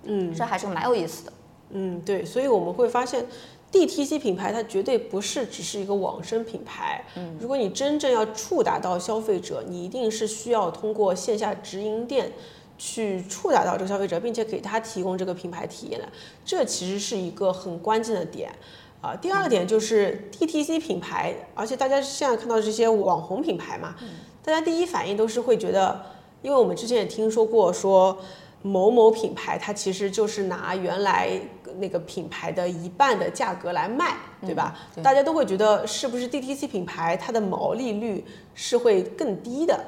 [0.05, 1.33] 嗯，这还是蛮有意思的。
[1.69, 3.27] 嗯，对，所以我们会发现。
[3.71, 12.33] DTC 品牌它绝对不是只是一个网生品牌，嗯，如果你真正要触达到消费者，你一定是需要通过线下直营店
[12.77, 16.09] 去触达到这个消费者，并且给他提供这个品牌体验的，
[16.43, 18.51] 这其实是一个很关键的点
[18.99, 19.15] 啊。
[19.15, 23.95] 第二点就是 DTC 品牌，而且大家现在看到这些网红品牌嘛，
[24.43, 26.01] 大家第一反应都是会觉得，
[26.41, 28.17] 因为我们之前也听说过说。
[28.63, 31.31] 某某品牌，它其实就是拿原来
[31.79, 34.77] 那个品牌的一半的价格来卖，对吧？
[35.01, 38.23] 大家都会觉得是不是 DTC 品牌它的毛利率
[38.53, 39.83] 是会更低的？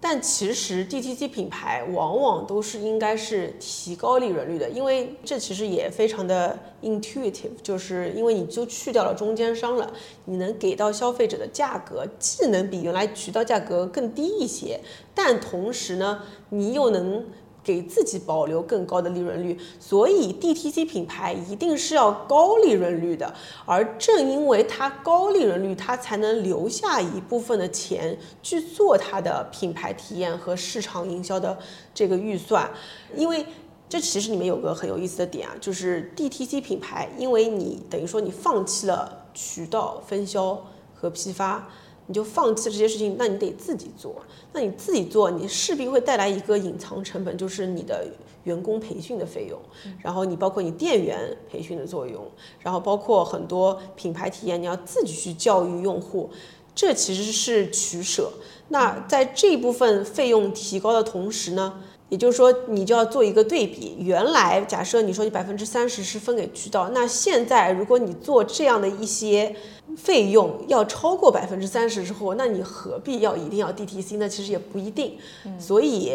[0.00, 9.92] 但其实 DTC 品牌往往都是应该是提高利润率的，因为这其实也非常的 intuitive，就是因为你就去掉了中间商了，
[10.26, 14.80] 你能给到消费者的价格既能比原来渠道价格更低一些，
[15.14, 17.24] 但同时呢，你又能。
[17.68, 23.34] 给自己保留更高的利润率，所以 DTC 品牌一定是要高利润率的，
[23.66, 31.58] 而正因为它高利润率，它才能留下一部分的钱去做它的品牌体验和市场营销的
[31.92, 32.70] 这个预算。
[33.14, 33.44] 因为
[33.86, 40.58] 这其实里面有个很有意思的点啊，就是 DTC 品牌，因为你等于说你放弃了渠道分销
[40.94, 41.68] 和批发。
[42.08, 44.16] 你就放弃这些事情，那你得自己做。
[44.52, 48.04] 那你自己做，你势必会带来一个隐藏成本，就是你的
[48.44, 49.56] 员工培训的费用，
[50.02, 52.26] 然后你包括你店员培训的作用，
[52.60, 56.30] 然后包括很多品牌体验，你要自己去教育用户，
[56.74, 58.32] 这其实是取舍。
[58.68, 61.80] 那在这部分费用提高的同时呢？
[62.08, 63.96] 也就是说，你就要做一个对比。
[63.98, 69.54] 原来假设你说你百分之三十是分给渠道，那现在如果你做这样的一些
[69.96, 74.28] 费用要超过百分之三十之后，那你何必要一定要 DTC 呢？
[74.28, 75.16] 其实也不一定。
[75.58, 76.12] 所以，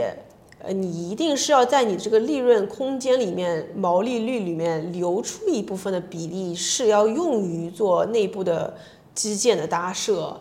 [0.60, 8.76] 呃，你一定是要在你这个利润空间里面、毛利率里面留出一部分的比例，是要用于做内部的
[9.14, 10.40] 基建的搭设。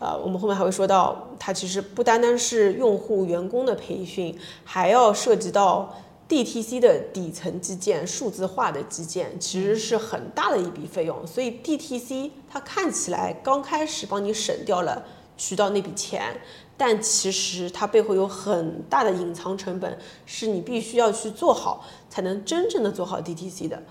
[0.00, 5.94] 呃，我们后面还会说到，它其实不单单是用户、员工的培训，还要涉及到
[6.30, 11.26] DTC 的底层基建、数字化的基建，其实是很大的一笔费用。
[11.26, 15.04] 所以 DTC 它看起来刚开始帮你省掉了
[15.36, 16.40] 渠道那笔钱，
[16.76, 23.82] 但其实它背后有很大的隐藏成本，是你必须要去做好，才能真正的做好 DTC 的。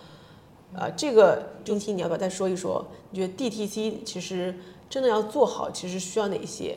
[0.73, 2.87] 呃，这个中心，你要不要再说一说？
[3.11, 4.55] 你觉得 DTC 其实？
[4.89, 6.75] 真的要做好，其实需要哪些？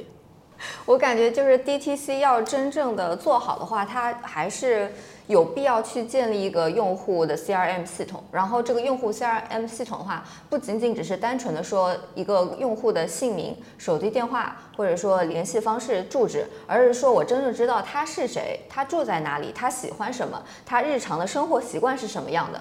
[0.85, 4.93] 我感觉就是 DTC 要真正的做好的话，它还是
[5.27, 8.23] 有必要去建立一个用户的 CRM 系统。
[8.31, 22.61] 然后这个用户 CRM 系统的话，不仅仅只是单纯的说一个用户的姓名、手机电话或者说联系方式、住址，而是说我真正知道他是谁，他住在哪里，他喜欢什么，他日常的生活习惯是什么样的。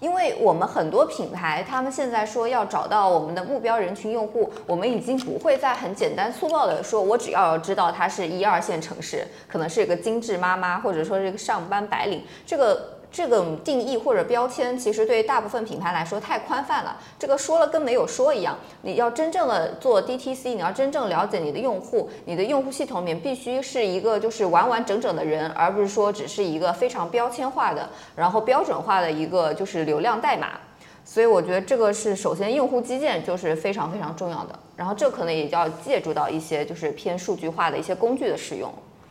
[0.00, 12.97] 因为我们很多品牌，他们现在说要找到我们的目标人群用户，我们已经不会再很简单粗暴的说，我只要知道他是一二线城市，可能是一个精致妈妈，或者说是一个上班白领，这个。
[13.10, 16.96] 这个定义或者标签，其实对大部分品牌来说太宽泛了。
[17.18, 18.56] 这个说了跟没有说一样。
[18.82, 30.60] 你要真正的做 DTC，你要真正了解你的用户，你的用户系统里面必须是一个就是完完整整的人，而不是说只是一个非常标签化的，然后标准化的一个就是流量代码。
[31.04, 34.58] 所以我觉得这个是首先用户基建就是非常非常重要的。
[34.76, 38.70] 然后这可能也要借助到一些就是偏数据化的一些工具的使用。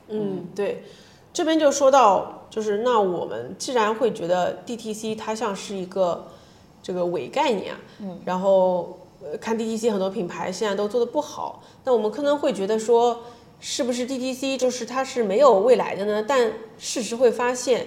[0.09, 0.83] 嗯，对。
[1.37, 6.25] 这边就说到，就是那我们既然会觉得 DTC 它像是一个
[6.81, 13.21] 这个伪概念，嗯，然后呃看 DTC 很多品牌现在都做的不好，那我们可能会觉得说，
[13.59, 16.25] 是不是 DTC 就是它是没有未来的呢？
[16.27, 17.85] 但事实会发现，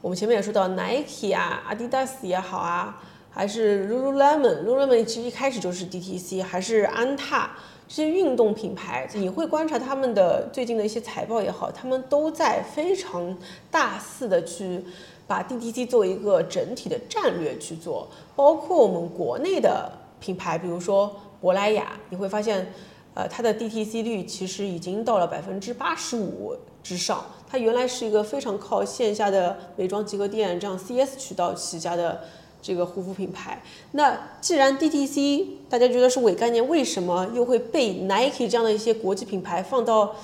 [0.00, 7.50] 我们前面也说到 Nike 啊、Adidas 也好啊，还是 Lululemon，Lululemon 其实一开始就是 DTC，还是安踏。
[7.88, 13.36] 这些运动品牌，你会观察他们的最近的一些财报也好，他们都在非常
[13.70, 14.82] 大肆的去
[15.26, 22.72] 把 DTC 作为一个整体的战略去做，包括我们国内的品牌，比如说珀莱雅，你会发现，
[23.12, 27.24] 呃，它的 DTC 率其实已经到了百分之八十五之上。
[27.46, 32.22] 它原来是一个非常靠线下的美妆集合店这样 CS 渠道起家的。
[32.62, 33.60] 这个护肤品牌，
[33.90, 40.14] 那既然 DTC 大家觉得是伪概念，为什么又会被 Nike 这样的一些国际品牌放到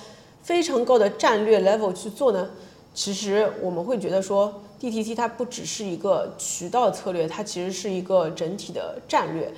[0.43, 2.49] 非常高的战略 level 去做呢？
[2.95, 9.53] 其实我们会觉得说，DTC 它不只是一个渠道策略，它其实是一个整体的战略。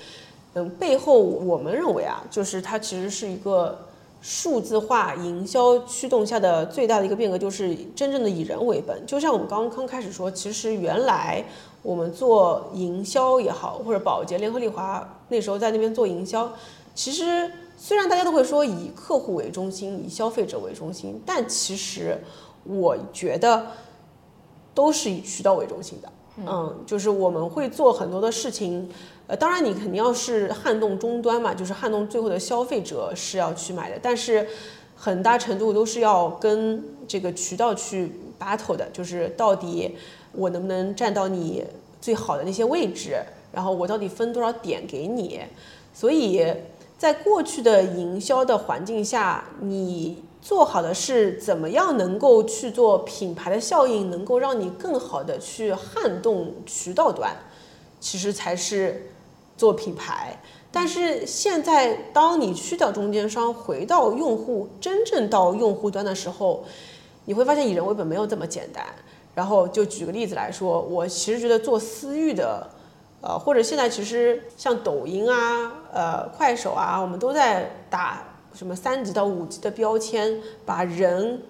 [0.55, 3.79] 嗯，背后我们认为啊，就是它其实是一个
[4.21, 9.05] 数字化营销驱动下的最大的一个变革，就是真正的以人为本。
[9.07, 11.45] 就像我们刚刚开始说，其实原来。
[11.83, 16.53] 我们做营销也好，或者宝洁、联合利华那时候在那边做营销，
[16.95, 22.23] 其实虽然大家都会说以客户为中心、以消费者为中心，但其实
[22.65, 23.69] 我觉得
[24.75, 26.13] 都是以渠道为中心的。
[26.47, 28.89] 嗯，就是我们会做很多的事情，
[29.27, 34.47] 呃，当然你肯定要是撼动终端嘛，就是撼动最后的消费者是要去买的，但是
[34.97, 39.97] 很大程度都是要跟这个渠道去 battle 的，就是到底。
[40.33, 41.65] 我能不能占到你
[42.01, 43.17] 最好的那些位置？
[43.51, 45.41] 然后我到底分多少点给你？
[45.93, 46.47] 所以
[46.97, 57.37] 在过去的营销的环境下，你做好的是怎么样能够去做品牌的效应，能够让你更好的去撼动渠道端，
[58.01, 59.13] 其实才是
[59.57, 60.41] 做品牌。
[60.73, 66.65] 但是现在，当你去掉中间商，回到用户，真正到用户端的时候，
[67.25, 68.85] 你会发现以人为本没有这么简单。
[69.35, 72.69] 然后就举个例子来说，我其实觉得做私域的，
[73.21, 78.23] 呃，或者现在其实像抖音啊、呃、快手啊，我们都在打
[78.55, 81.43] 什么三级到五级的标签，把人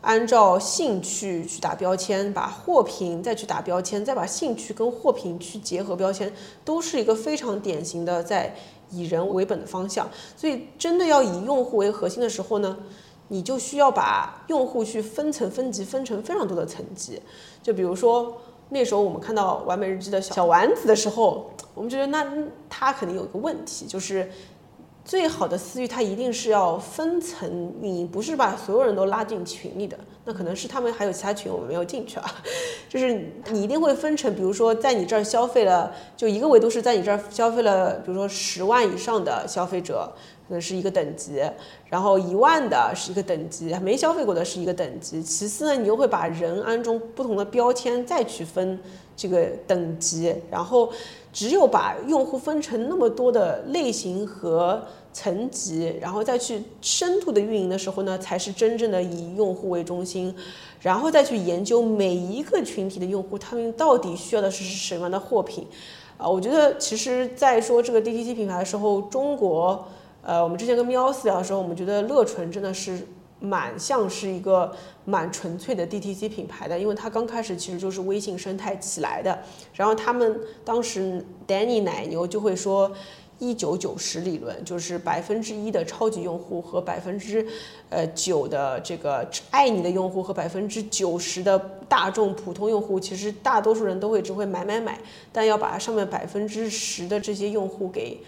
[0.00, 6.32] 按照兴趣去打标签，把货品再去打标签，再把兴趣跟货品去结合标签，
[6.64, 8.54] 都是一个非常典型的在
[8.90, 10.08] 以人为本的方向。
[10.36, 12.76] 所以真的要以用户为核心的时候呢？
[13.30, 17.20] 你就需要把用户去分层分级，分成非常多的层级。
[17.62, 18.40] 就比如说
[18.70, 22.26] 那时候我们看到完美日记的小丸子的时候，我们觉得那
[22.70, 24.30] 他肯定有一个问题，就是
[25.08, 32.30] 最好的私域它一定是要分层，你不是把所有人都拉进群里的，那可能是他们还有其他群我们没有进去啊。
[32.90, 40.12] 就是你一定会分成，比如说在你这儿消费了，就一个维度是在你这儿消费了，比如说十万以上的消费者。
[40.46, 41.42] 可能是一个等级，
[41.90, 45.22] 然后一万的是一个等级，没消费过的是一个等级。
[45.22, 48.80] 其次呢，你又会把人安装不同的标签，再去分
[49.14, 50.34] 这个等级。
[50.50, 50.90] 然后，
[51.32, 60.34] 只有把用户分成那么多的类型和层级，然后再去深度的运营的时候呢，才是真正的以用户为中心，
[60.80, 65.66] 然后再去研究每一个群体的用户，他们到底需要的是什么样的货品。
[66.16, 69.86] 啊，我觉得其实，在说这个 DTC 品牌的时候，中国。
[70.20, 73.06] 呃，我们之前跟喵四聊的时候，我们觉得乐纯真的是
[73.40, 74.74] 蛮像是一个
[75.04, 79.38] 蛮纯粹的 DTC 品牌的，因为它刚开始其实就是微信生态起来的。
[79.74, 82.90] 然后他们当时 Danny 奶牛就会说
[83.38, 87.46] 一九九十理论，就是百分之一的超级用户和百分之
[87.88, 91.58] 呃九的这个爱你的用户和百分之九十的
[91.88, 94.98] 大众普通用户，其实大多数人都会只会买买买，
[95.32, 98.18] 但要把上面百分之十的这些用户给。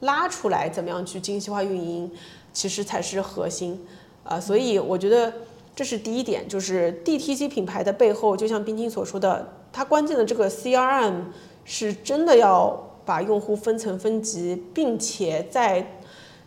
[0.00, 2.10] 拉出来怎么样去精细化运营，
[2.54, 3.78] 其实才是核心
[4.24, 5.32] 啊，所以我觉得
[5.74, 11.24] 这是第一点，就是 DTC 品牌的背后，就像冰清所说的，它关键的这个 CRM
[11.64, 15.98] 是真的要把用户分层分级，并且在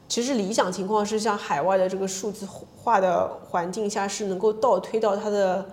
[0.07, 5.65] 其实理想情况是像海外的这个数字化的环境下，是能够倒推到它的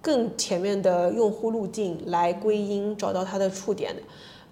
[0.00, 4.02] 更前面的用户路径来归因，找到它的触点的。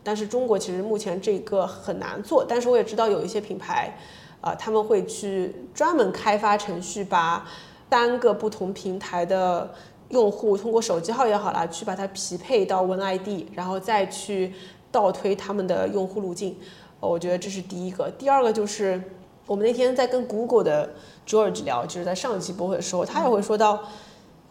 [0.04, 3.96] 但是中国其实目前这个很难做，但是我也知道有一些品牌，
[4.42, 7.48] 啊，他们会去专门开发程序，把
[7.88, 9.72] 单个不同平台的
[10.10, 14.52] 用户通过手机号也好啦，去把它匹配到 One ID，然后再去
[14.90, 16.54] 倒推他们的用户路径。
[17.00, 18.10] 我觉得这是第一个。
[18.18, 19.02] 第二个就是
[19.46, 20.90] 我们那天在跟 Google 的
[21.26, 23.82] George 聊，就是在上一期播会的时候，他也会说到。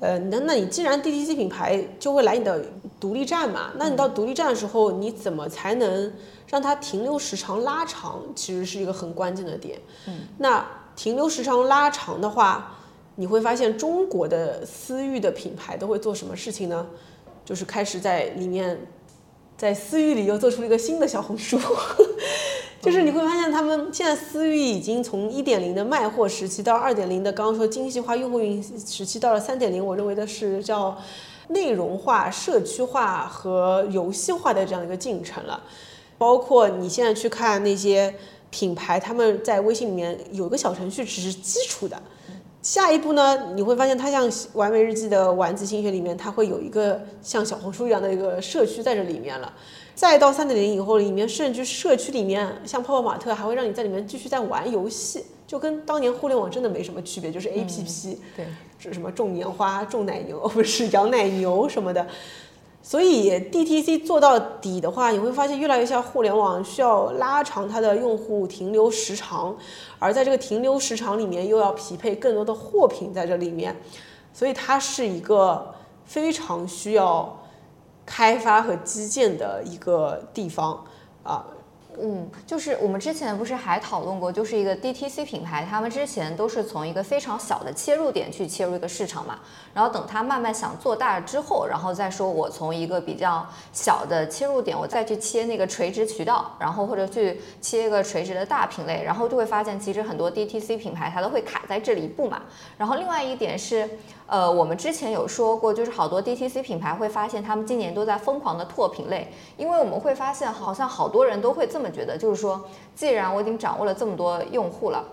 [0.02, 2.66] 呃，那那你既然 DTC 品牌就会来你的
[2.99, 6.12] 独立站嘛，那你到独立站的时候，你怎么才能
[6.47, 8.20] 让它停留时长拉长？
[8.36, 9.80] 其实是一个很关键的点。
[10.08, 12.80] 嗯，那停留时长拉长的话，
[13.16, 16.88] 你会发现中国的私域的品牌都会做什么事情呢？
[17.45, 18.88] 就是开始在里面，
[19.56, 21.60] 在私域里又做出了一个新的小红书。
[22.82, 30.98] 就是你会发现，他们现在私域已经从一点零的卖货时期到二点零的刚刚说精细化用户运营时期，到了三点零，我认为的是叫
[31.50, 35.62] 内容化、社区化和游戏化的这样一个进程了。
[36.18, 38.14] 包括你现在去看那些
[38.50, 42.02] 品牌，他们在微信里面有一个小程序只是基础的。
[42.64, 49.52] 下一步呢，你会发现它像完美日记的丸子心学里面，它会有一个像小红书一样的一个社区在这里面了。
[49.94, 58.46] 再到三点零以后，里面甚至社区里面，像泡泡玛特还会让你在里面继续在玩游戏，就跟当年互联网真的没什么区别，就是 A P P，对，
[58.80, 62.08] 这什么种棉花、种奶牛，不是养奶牛什么的。
[62.82, 69.56] 所以 D T C 做到底的话，你会发现越来越像互联网，需要拉长它的用户停留时长，
[70.00, 73.76] 而在这个停留时长里面，又要匹配更多的货品在这里面，
[74.34, 75.76] 所以它是一个
[76.06, 77.38] 非常需要。
[78.12, 80.84] 开发和基建的一个地方
[81.24, 81.45] 啊，
[82.00, 89.39] 嗯，就是我们之前不是还讨论过，就是一个 DTC 品牌，他们之前都是从一个非常小的切入点去切入一个市场嘛，
[89.74, 102.42] 然后等他慢慢想做大之后，然后再说我从一个比较小的切入点，我再去切那个垂直渠道，然后或者去切一个垂直的大品类，然后就会发现其实很多 DTC 品牌它都会卡在这里一步嘛。
[102.78, 103.89] 然后另外一点是。
[104.32, 112.64] 呃，我们之前有说过，就是好多 DTC 品牌会发现，他们今年都在疯狂的拓品类，因为我们会发现，好像好多人都会这么这么觉得，就是说，
[112.94, 115.04] 既然我已经掌握了这么多用户了，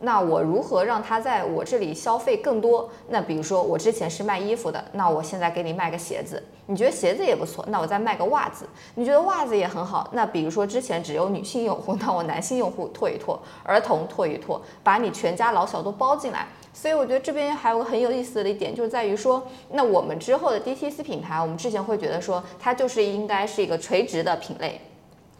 [0.00, 2.86] 那我如何让他在我这里消费更多？
[3.08, 16.46] 那比如说，我之前是卖衣服的，那我现在给你卖个鞋子，你觉得鞋子也不错，那我再卖个袜子，你觉得袜子也很好，那比如说之前只有女性用户，那我男性用户拓一拓，儿童拓一拓，把你全家老小都包进来。
[16.74, 24.80] 所以我觉得这边还有个很有意思的一点，就是在于说，那我们之后的 DTC 品牌，我们之前会觉得说，它就是应该是一个垂直的品类，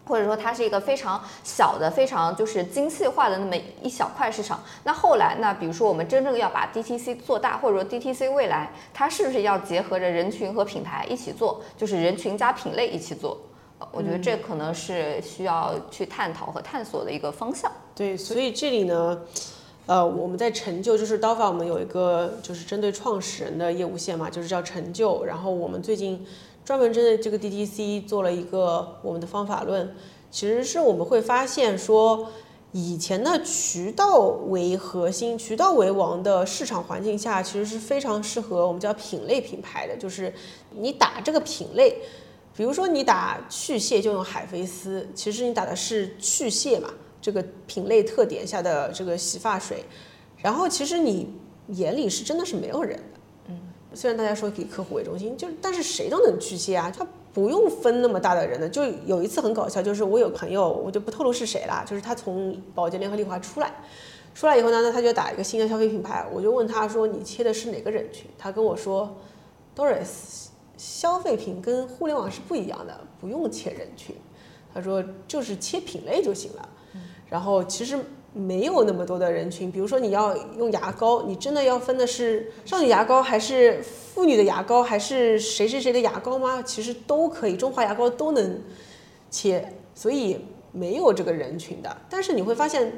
[0.08, 4.60] 或者说它是一个非常小的、非常就是精细化的那么一小块市场。
[4.84, 13.38] 那后来，那比如说我们真正要把 DTC 做大，或者说 DTC 未来，它是不是要结合着人群和品牌一起做，就是人群加品类一起做？
[13.92, 17.70] 我觉得这可能是需要去探讨和探索的一个方向。
[17.94, 19.20] 对，所以这里呢。
[19.86, 25.24] 呃，我们在成就，就是 DOFA，我们有一个就是针对创始人的业务线嘛，就是叫成就。
[25.24, 26.26] 然后我们最近
[26.68, 29.90] 专门针对这个 DTC 做了一个我们的方法论，
[30.30, 32.28] 其实是我们会发现说，
[32.72, 40.30] 以前的渠道为核心、渠道为王的市场环境下，其实是非常适合我们叫品类品牌的，就是
[40.76, 42.02] 你打这个品类，
[42.54, 46.90] 比如说你打去屑就用海飞丝，其实你打的是去屑嘛。
[47.22, 49.82] 这个品类特点下的这个洗发水，
[50.36, 51.30] 然后其实你
[51.68, 53.17] 眼里是真的是没有人的，
[53.94, 58.68] 虽然大家说以客户为中心，就是但是谁都能去切啊，他不用分那么大的人的。
[58.68, 63.72] 就有一次很搞笑，就是我有朋友，我就不透露是谁啦，就是他从宝洁联合利华出来，
[64.34, 68.26] 出来以后呢，那他就打一个新的消费品牌，我就问他说你切的是哪个人群？
[68.36, 69.16] 他跟我说
[69.74, 74.14] ，Doris，消费品跟互联网是不一样的，不用切人群，
[74.74, 76.68] 他说就是切品类就行了。
[77.30, 77.98] 然后其实
[78.38, 86.62] 没有那么多的人群，比如说你要用牙膏，你真的要分的是少女牙膏还是妇女的牙膏，还是谁谁谁的牙膏吗？
[86.62, 88.62] 其实都可以，中华牙膏都能
[89.28, 90.38] 切，所以
[90.70, 91.96] 没有这个人群的。
[92.08, 92.92] 但是你会发现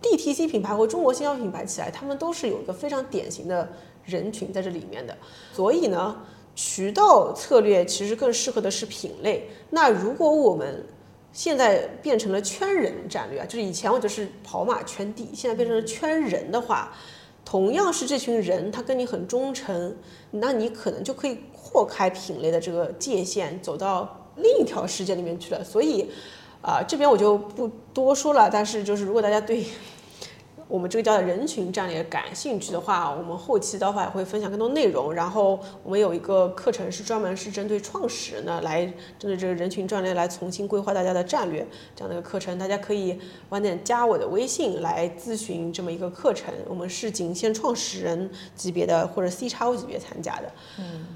[0.00, 3.68] ，DTC 品牌和中国新药品牌起来，他们都是有一个非常典型的
[4.04, 5.16] 人群在这里面的。
[5.52, 6.22] 所以呢，
[6.54, 9.48] 渠道策略其实更适合的是品类。
[9.70, 10.86] 那如果我们
[11.32, 16.92] 现在变成了圈人战略啊，就是以前我就是跑马圈地，现在变成了圈人的话，
[17.44, 19.96] 同样是这群人，他跟你很忠诚，
[20.30, 25.64] 那你可能就可以扩开品类的这个界限，走到另一条世界里面去了。
[25.64, 26.10] 所以，
[26.60, 28.50] 啊，这边我就不多说了。
[28.52, 29.64] 但是就是如果大家对。
[30.72, 35.12] 我们这个叫人群战略感兴趣的话，我们后期的话也会分享更多内容。
[35.12, 38.86] 然后我们有一个课程是专门是针对创始人的，来
[39.18, 43.20] 针对这个人群战略来重新规划大家的战略这样的一个课程，大家可以
[43.50, 46.54] 晚点加我的微信来咨询这么一个课程。
[46.66, 50.50] 我们是仅限创始人级别的或者 C 叉 O 级别参加的。
[50.78, 51.06] 嗯。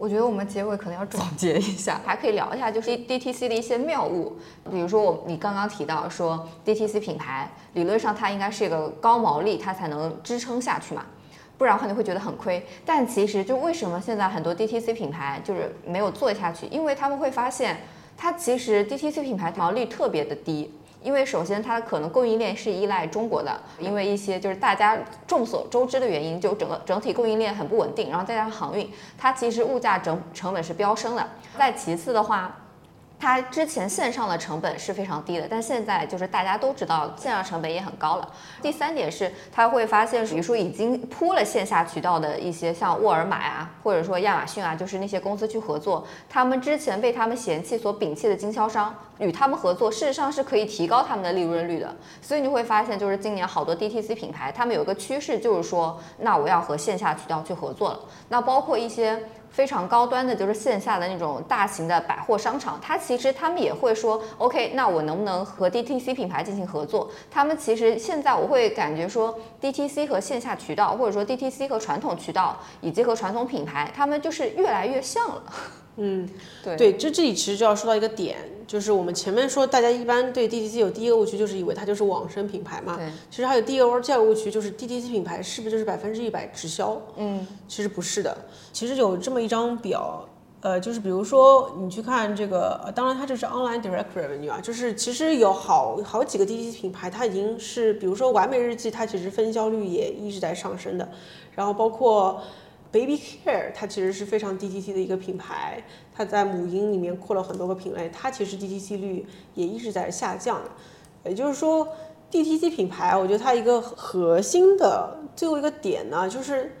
[0.00, 4.34] 我觉得我们结尾可能要总结一下， 还可以聊一下，就是 DTC 的一些妙物。
[4.70, 11.04] 比如说，我你刚刚提到说 DTC 品牌理论上它应该是一个高毛利，它才能支撑下去嘛。
[11.58, 12.66] 不然的话你会觉得很亏。
[12.86, 17.76] 但其实就为什么现在很多 DTC 品牌就是没有做下去，因为他们会发现，
[18.16, 20.72] 它其实 DTC 品牌毛利特别的低。
[21.02, 31.28] 因为首先它可能供应链是依赖中国的，因为一些就是大家众所周知的原因，就整个整体供应链很不稳定，然后再加上航运，它其实物价整成本是飙升的。
[31.58, 32.56] 再其次的话。
[33.20, 38.26] 它之前线上的成本是非常低的，但现在就是大家都知道线上成本也很高了。
[38.62, 51.94] 第三点是，他会发现，比如说已经铺了线下渠道的一些像沃尔玛啊，或者说亚马逊啊，就是那些公司去合作，他们之前被他们嫌弃所摒弃的经销商，与他们合作，事实上是可以提高他们的利润率的。
[52.22, 58.00] 所以你会发现，就是今年好多 DTC 品牌，他们有一个趋势，就是说，那我要和线下渠道去合作了。
[58.30, 59.22] 那包括一些。
[59.50, 67.10] 非常高端的，就是线下的那种大型的百货商场，它其实他们也会说，OK，那我能不能和 DTC 品牌进行合作？
[67.30, 75.42] 他们其实现在我会感觉说，DTC 和线下渠道，或者说 DTC 和传统渠道，以及和传统品牌，他们就是越来越像了。
[75.96, 76.28] 嗯，
[76.62, 82.96] 对对，这这里其实就要说到一个点，就是我们前面说，大家一般对 DTC 有第一个误区，就是以为它就是网生品牌嘛。
[82.96, 83.06] 对。
[83.28, 86.98] 其实还有第二个误区，就是 DTC 品牌是不是就是百分之一百直销？
[87.16, 88.34] 嗯，其实不是的。
[88.72, 90.26] 其实有这么一张表，
[90.62, 101.06] 呃，就是比如说你去看这个，当然它这是 online direct revenue 啊，就是其实有好好几个 DTC 品牌，它已经是，比如说完美日记，它其实分销率也一直在上升的，
[101.54, 102.40] 然后包括。
[102.92, 105.80] Baby Care 它其实是非常 DTC 的一个品牌，
[106.12, 109.24] 它在母婴里面扩了很多个品类，它其实 DTC 率
[109.54, 110.60] 也一直在下降。
[111.24, 111.86] 也就是说
[112.32, 116.74] ，DTC 品牌，我觉得它一个核心的最后一个点呢，就是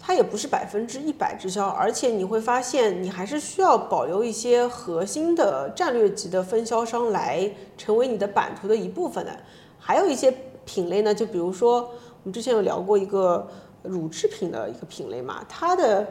[0.00, 9.36] 它也不是百分之一百直销，而且你会发现，你还是需要保留一些核心的战略级的分销商来成为你的版图的一部分的。
[9.78, 13.48] 还有一些品类呢，就比如说我们之前有聊过一个。
[13.82, 16.06] 乳制品的一个品类嘛，它的，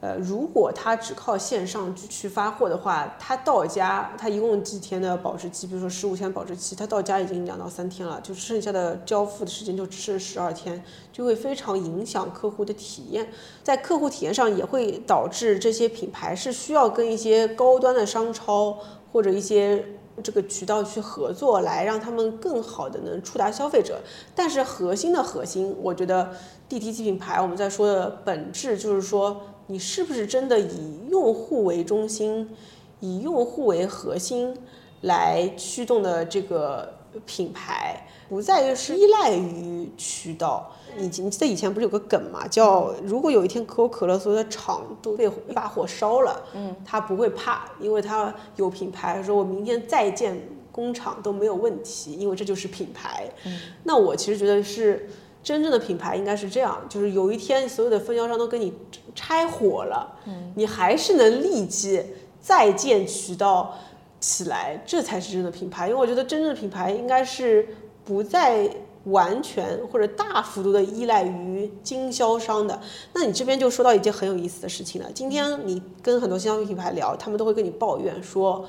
[0.00, 5.66] 呃，如果它只靠线上去发货的话，它到家它一共几天的保质期？
[5.66, 10.82] 比如说十五天保质期，它到家已经两到三天了，就剩下的交付的时间就只剩十二天，
[11.12, 13.30] 就会非常影响客户的体验，
[13.62, 18.78] 在客户体验上也会导致这些品牌是需要跟一些高端的商超
[19.12, 19.84] 或者一些。
[20.22, 24.02] 这个渠道去合作，来让他们更好的能触达消费者。
[24.34, 26.30] 但是核心的核心，我觉得
[26.70, 32.48] DTC 品牌我们在说的本质就是说，你是不是真的以用户为中心，
[33.00, 34.56] 以用户为核心
[35.00, 36.94] 来驱动的这个
[37.26, 40.70] 品牌，不再于是依赖于渠道。
[40.96, 50.40] 以前你记得以前不是有个梗嘛，叫如果有一天可口可乐所有的厂都被一把火烧了，嗯，他不会怕，因为他有品牌，说我明天再建
[50.70, 53.28] 工厂都没有问题，因为这就是品牌。
[53.44, 55.08] 嗯，那我其实觉得是
[55.42, 58.72] 真正的品牌应该是这样，就是有一天所有的分销商都跟你
[59.14, 62.02] 拆伙了，嗯，你还是能立即
[62.40, 63.74] 再建渠道
[64.20, 65.88] 起来，这才是真的品牌。
[65.88, 67.68] 因为我觉得真正的品牌应该是
[68.04, 68.70] 不再。
[69.04, 72.78] 完全或者大幅度的依赖于经销商的，
[73.14, 75.10] 那你这边就说到一件很有意思的事情了。
[75.14, 78.68] 今天你跟很多经销品牌聊，他们都会跟你抱怨说，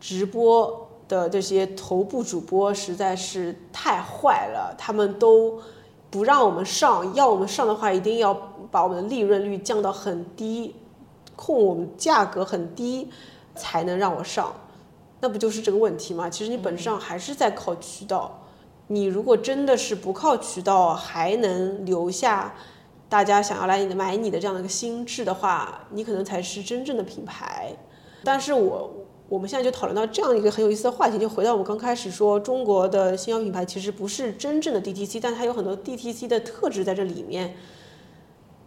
[0.00, 0.81] 直播
[1.12, 5.60] 的这些头部主播实在是太坏了，他们都
[6.08, 8.32] 不让我们上，要我们上的话，一定要
[8.70, 10.74] 把我们的利润率降到很低，
[11.36, 13.10] 控我们价格很低，
[13.54, 14.54] 才能让我上。
[15.20, 16.30] 那不就是这个问题吗？
[16.30, 18.38] 其实你本质上还是在靠渠道。
[18.86, 22.54] 你如果真的是不靠渠道，还能留下
[23.10, 27.76] 大家想要来你的买你的这样的一个心智的话，你可能才是真正的品牌。
[28.24, 28.90] 但是我
[29.32, 37.56] 我们现在就讨论到这样一个很有意思的话题，就回到我们刚开始说，中国的新药品牌其实不是真正的 DTC，但它有很多 DTC 的特质在这里面。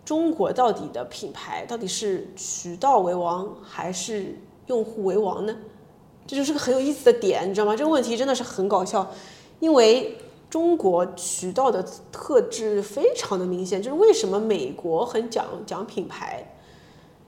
[0.03, 5.55] 中国到底的品牌到底是渠道为王还是用户为王呢？
[6.25, 7.75] 这就是个很有意思的点，你知道吗？
[7.75, 9.07] 这个问题真的是很搞笑。
[9.59, 10.17] 因为
[10.49, 16.54] 中国渠道的特质非常的明显，就是为什么美国很讲讲品牌，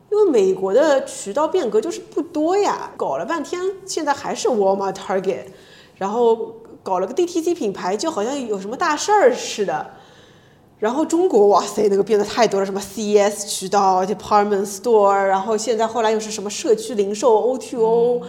[0.10, 5.43] 因为美国的渠道变革就是不多呀，搞了半天现在还是沃尔玛、Target，
[5.95, 9.86] 然后搞了个 DTC 品牌，就好像有什么大事儿似的。
[10.80, 18.22] 然后中国哇塞，那个变得太多了，什么 CES 渠道、Department Store，然后现在后来又是什么社区零售 O2O。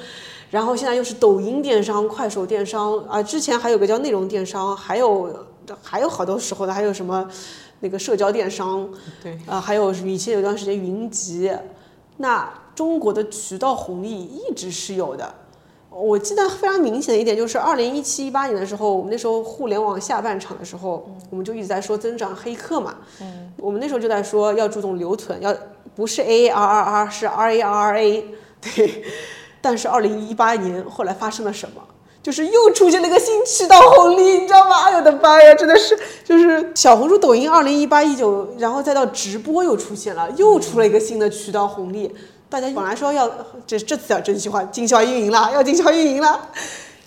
[0.50, 5.46] 然后现在又是抖音电商、快手电商啊，之前还有个叫内容电商，还有
[5.82, 7.28] 还有好多时候呢，还有什么
[7.80, 8.88] 那个社交电商，
[9.22, 11.50] 对啊，还有以前有段时间云集，
[12.16, 15.34] 那中国的渠道红利一直是有的。
[15.90, 22.96] 我记得非常明显的一点就是，二零一七一八年的时候，我们那时候互联网下半场的时候，我们就一直在说增长黑客嘛。
[23.20, 25.52] 嗯，我们那时候就在说要注重留存，要
[25.96, 28.24] 不是 A A R R R 是 R A R R A。
[28.60, 29.04] 对，
[29.60, 31.82] 但是二零一八年后来发生了什么？
[32.22, 34.84] 就是又出现了一个新渠道红利，你知道吗？
[34.84, 42.14] 哎呦我的妈呀，真的是，就是小红书、抖音，二零一八、一九，然后再到直播又出现了，又出了一个新的渠道红利。
[42.50, 43.30] 大家本来说要
[43.66, 46.48] 这这次要真心话，经销运营了，要经销运营了，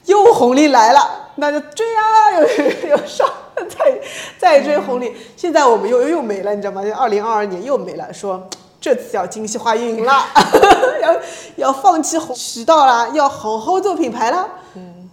[0.05, 3.27] 又红利来了，那就追啊，又又上，
[3.67, 3.99] 再
[4.39, 5.13] 再追红利。
[5.35, 6.81] 现在我们又又没了，你知道吗？
[6.95, 8.47] 二零二二年又没了，说
[8.79, 10.25] 这次要精细化运营了，
[11.01, 11.15] 要
[11.57, 14.47] 要放弃红渠道啦，要好好做品牌了。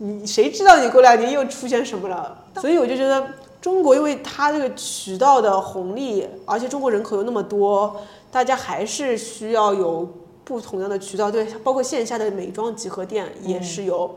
[0.00, 2.44] 你谁知道你过两年又出现什么了？
[2.60, 3.26] 所以我就觉得
[3.60, 10.08] 中国，因为它这个渠道的红利，而且中国人口又那么多，大家还是需要有
[10.44, 11.28] 不同样的渠道。
[11.28, 14.08] 对，包括线下的美妆集合店也是有，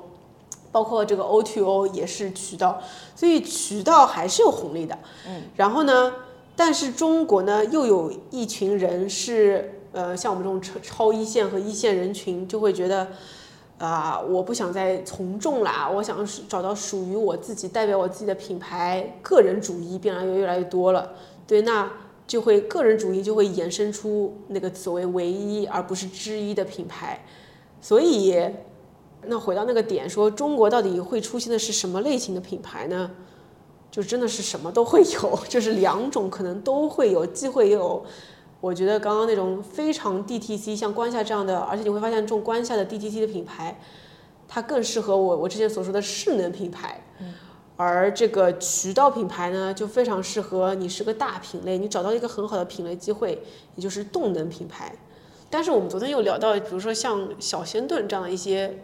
[0.71, 2.79] 包括这个 O to O 也是渠道，
[3.15, 4.95] 所以渠道还是有红利的。
[5.27, 5.41] 嗯。
[5.55, 6.13] 然后呢，
[6.55, 13.07] 但是中国呢，又有一群人是呃，像我们这种超超一线和一线人群，就会觉得。
[13.81, 19.19] 啊，我不想再从众啦，我想找到属于我自己、代表我自己的品牌。
[19.23, 21.11] 个人主义变来越越来越多了，
[21.47, 21.91] 对，那
[22.27, 27.25] 就会个人主义就会衍生出那个所谓唯一而不是之一的品牌。
[27.81, 28.39] 所以，
[29.25, 33.09] 那回到那个点，说中国到底会出现的是什么类型的品牌呢？
[33.89, 38.05] 就真的是什么都会有， 就是两种可能都会有机会有。
[38.61, 43.81] 我觉得刚刚那种非常 DTC，像关下这样的，而且你会发现这种关下的 DTC 的品牌，
[44.47, 47.03] 它更适合我我之前所说的势能品牌，
[47.75, 53.41] 而这个渠道品牌呢，就非常适合你是个大品类，你找到一个很好的品类机会，
[53.75, 54.95] 也就是动能品牌。
[55.49, 58.83] 但是我们昨天又聊到，比如说像小仙炖这样的一些，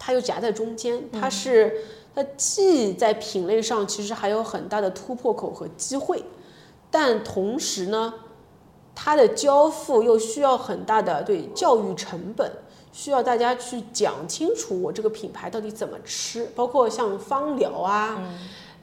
[0.00, 1.72] 它又夹在中间，它是
[2.12, 6.24] 它既在品类上其实还有很大的突破口和机会，
[6.90, 8.12] 但同时呢。
[8.94, 12.50] 它的交付又需要很大的对教育成本，
[12.92, 18.22] 需要大家去讲清楚我这个品牌到底怎么吃，包括像芳疗啊，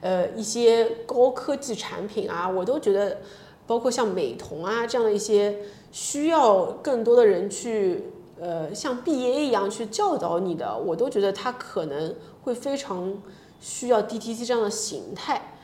[0.00, 3.18] 呃一些高科技产品啊，我都觉得，
[3.66, 5.58] 包括像美瞳啊这样的一些，
[5.92, 13.16] 需要更多的人去呃像 BA 一样去教导你的，我都觉得它可能会非常
[13.60, 15.54] 需要 DTC 这样的形态。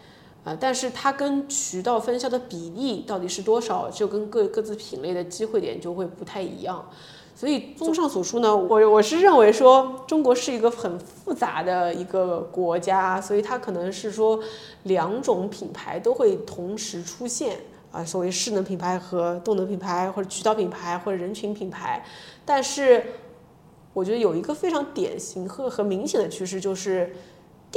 [0.47, 6.89] 啊，但是它跟渠道分销的比例到底是多少，就跟各各自品类的机会点就会不太一样。
[7.35, 14.39] 所以综上所述呢，我我是认为说中国是一个很复杂的一个国家，所以它可能是说
[14.85, 17.59] 两种品牌都会同时出现
[17.91, 22.05] 啊，所谓势能品牌和动能品牌，或者渠道品牌或者人群品牌。
[22.45, 23.05] 但是
[23.93, 27.13] 我觉得有一个非常典型和和明显的趋势就是。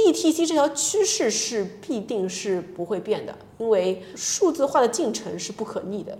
[0.00, 6.18] DTC 这条趋势是必定是不会变的，因为数字化的进程是不可逆的，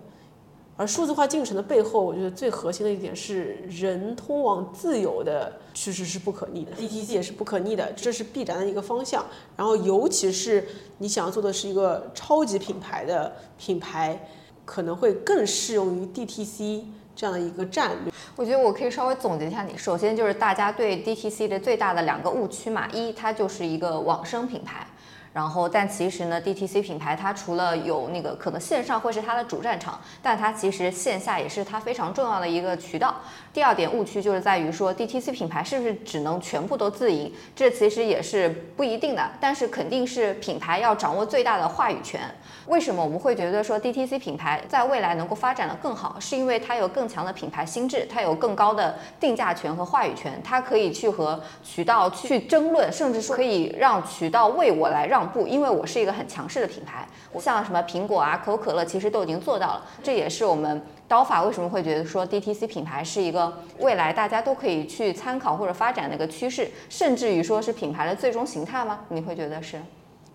[0.76, 9.24] 而数字化进程的背后，我觉得最核心的一点是人通往自由的趋势是不可逆的，DTC 也是不可逆的，这是必然的一个方向。
[9.56, 10.66] 然后，尤其是
[10.98, 14.28] 你想要做的是一个超级品牌的品牌，
[14.66, 16.82] 可能会更适用于 DTC。
[17.20, 19.76] 这样的一个战略，我觉得我可以稍微总结一下你。
[19.76, 24.86] 首先就是大家对 DTC 的最大的两个误区嘛，一它就是一个网生品牌。
[25.34, 33.14] 然后，但其实呢，DTC 品牌它除了有那个可能线上会是它的主战场，但它其实线下也是它非常重要的一个渠道。
[33.52, 37.30] 第二点误区就是在于说，DTC 品牌是不是只能全部都自营？
[37.54, 42.22] 这其实也是不一定的，但是肯定是品牌要掌握最大的话语权。
[42.70, 46.16] 为什么我们会觉得说 DTC 品牌在未来能够发展的更好？
[46.20, 55.28] 是因为它有更强的品牌心智，它有更高的定价权和话语权，它可以去和渠道去争论，甚至说可以让渠道为我来让。
[55.32, 57.04] 步，因为我是一个很强势的品牌，
[57.40, 59.82] 像什么苹果啊、可口可乐，其实都已经做到了。
[60.00, 69.00] 这也是我们刀法为什么会觉得说 DTC 品牌是一个未来大家都可以去参考或者发展的一个趋势，甚至于说是品牌的最终形态吗？
[69.08, 69.80] 你会觉得是？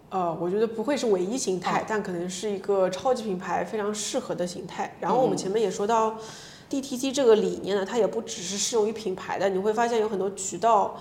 [0.10, 4.95] 呃，我觉得不会是唯一形态，但可能是一个超级品牌非常适合的形态。
[4.99, 6.18] 然后我们前面也说到
[6.70, 10.97] ，DTC 这个理念呢，它也不只是适用于品牌的，你会发现有很多渠道。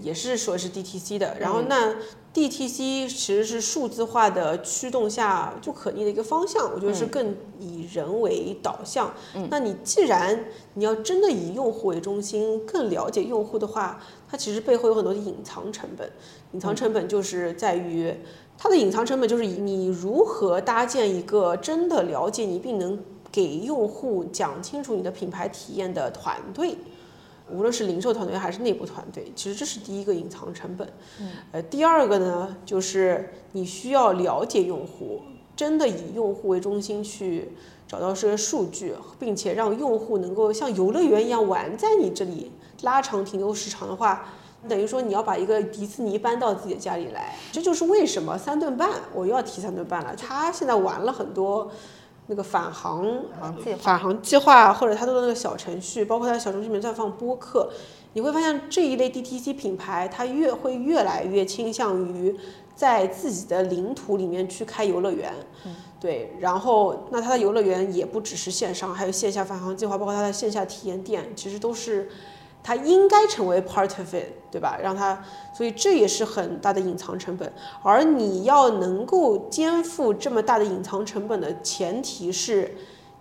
[0.00, 1.94] 也是说是 DTC 的，然后那
[2.32, 9.12] DTC 其实是数字化的驱动下就可逆的一个方向，我觉得是更以人为导向。
[9.50, 16.10] 那你既然你要真的以用户为中心，更了解用户的话，它其实背后有很多的隐藏成本。
[16.52, 18.14] 隐藏成本就是在于
[18.56, 22.98] 它的隐藏成本就是以你如何搭建一个真的了解你并能
[23.30, 26.76] 给用户讲清楚你的品牌体验的团队。
[27.52, 30.88] 无论是零售团队还是内部团队，其实这是第一个隐藏成本。
[31.20, 35.20] 嗯呃，第二个呢，就是你需要了解用户，
[35.54, 37.52] 真的以用户为中心去
[37.86, 42.50] 找到这些数据，并且让用户能够像游乐园一样玩在你这里，
[42.82, 44.32] 拉长停留时长的话，
[44.68, 47.36] 等于说你要把一个迪士尼搬到自己的家里来。
[47.52, 50.16] 这就是为什么三顿半，我又要提三顿半了。
[50.16, 51.70] 他现在玩了很多。
[52.32, 53.06] 那个返航
[53.38, 57.70] 啊，返航计划或者他做的那个小程序，包括他的小程序里面在放播客，
[58.14, 62.34] 你会发现这一类 DTC 品牌，它越会越来越倾向于
[62.74, 65.30] 在自己的领土里面去开游乐园，
[66.00, 72.08] 对，然后那它的游乐园也不只是线上，还有线下返航计划，包括它的线下体验店，其实都是。
[72.64, 74.78] 它应该成为 part of it，对吧？
[74.80, 75.20] 让它，
[75.52, 77.52] 所以这也是很大的隐藏成本。
[77.82, 82.72] 而你要能够肩负这么大的隐藏成本的前提是，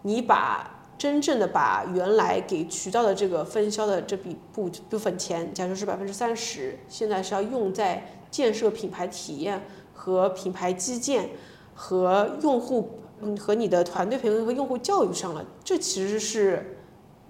[0.04, 11.32] 你把真正的把原来给渠道的这个分销的这笔部部分钱，假如是百分之三十，现在是要用在建设品牌体验和品牌基建
[11.74, 15.44] 和用户嗯和你的团队培训和用户教育上了。
[15.64, 16.78] 这其实是。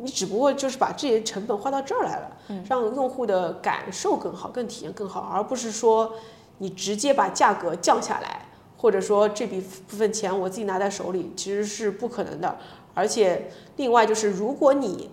[0.01, 2.37] 你只不过就是把这些成本花到这儿来了，
[2.67, 6.13] 让用户的感受更好，更体验更好，而不是说
[6.57, 8.45] 你直接把价格降下来，
[8.77, 12.57] 或者说这笔部分钱我自己拿在手里，其实是不可能的。
[12.93, 15.09] 而且另外就是，如果你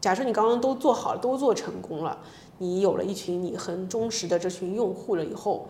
[0.00, 2.18] 假设你刚刚都做好了，都做成功了，
[2.58, 5.68] 你有了一群你很忠实的这群用户了以后，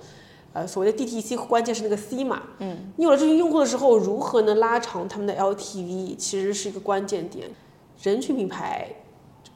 [0.55, 7.49] 呃，所谓的 DTC 关键是那个 C 嘛，嗯，你有了这群用户的时候，如何能拉长他们的 LTV，其实是一个关键点。
[8.03, 8.89] 人群品牌，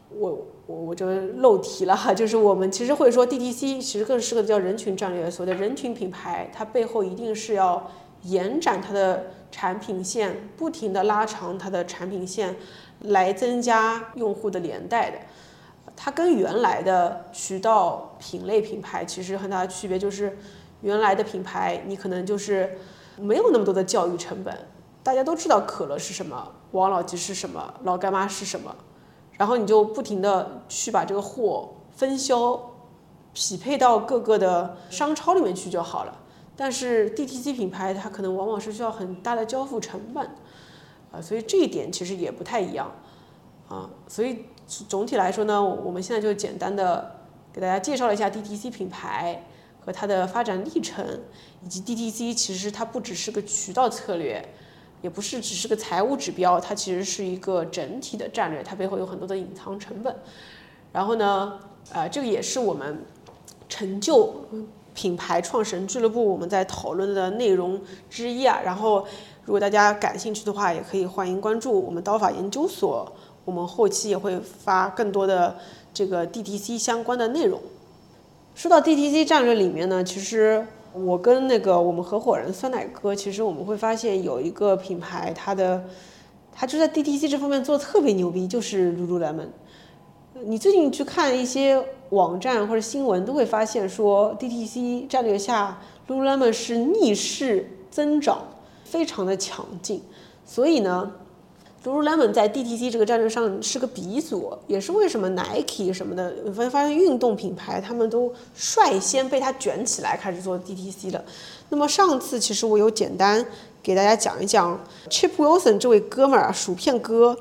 [0.08, 5.28] 我我我就漏提了哈，就是我们其实会说 DTC，其实更适合叫人群战略。
[5.28, 7.90] 所谓的人群品牌，它背后一定是要
[8.22, 12.54] 延展它的产品线，不停的拉长它的产品线，
[13.00, 15.18] 来增加用户的连带的。
[15.96, 20.38] 它跟原来的渠道品类品牌其实很大的区别就是，
[20.82, 22.78] 原来的品牌你可能就是
[23.18, 24.56] 没有那么多的教育成本。
[25.06, 28.74] 大家都知道可乐是什么，王老吉是什么，老干妈是什么，
[29.38, 32.72] 然后你就不停的去把这个货分销，
[33.32, 36.18] 匹配到各个的商超里面去就好了。
[36.56, 40.28] 但是 DTC 品牌它可能往往是需要很大的交付成本，
[41.12, 42.90] 啊，所以这一点其实也不太一样，
[43.68, 47.20] 啊，所以总体来说呢，我们现在就简单的
[47.52, 49.44] 给大家介绍了一下 DTC 品牌
[49.78, 51.20] 和它的发展历程，
[51.62, 54.44] 以及 DTC 其实它不只是个渠道策略。
[55.02, 60.14] 也不是只是个财务指标，它其实是一个整体的战略，它背后有很多的隐藏成本。
[60.92, 61.58] 然后呢，
[61.92, 63.04] 呃，这个也是我们
[63.68, 64.34] 成就
[64.94, 68.60] 品牌创始人俱乐部我们在讨论的内容之一啊。
[68.64, 69.06] 然后，
[69.44, 73.12] 如果大家感兴趣的话，也可以欢迎关注我们刀法研究所，
[73.44, 75.56] 我们后期也会发更多的
[75.92, 77.60] 这个 DTC 相关的内容。
[78.54, 80.66] 说到 DTC 战略里面呢，其实。
[81.04, 85.84] 我跟那个我们合伙人酸奶哥，其实我们会发现有一个品牌，它的，
[86.52, 89.48] 它就在 DTC 这方面做的特别牛逼，就是 Lululemon。
[90.44, 98.46] 你最近去看一些网站或者新闻，都会发现说 DTC 战略下，Lululemon 是逆势增长，
[98.84, 100.02] 非常的强劲。
[100.44, 101.12] 所以呢。
[101.86, 111.24] Lululemon 在 DTC 这个战略上是个鼻祖，也是为什么 Nike 什么的，你会发现运动品牌他们都率先被它卷起来开始做 DTC 的。
[111.68, 113.46] 那么上次其实我有简单
[113.84, 117.38] 给大家讲一讲 Chip Wilson 这位哥们儿啊，薯片哥，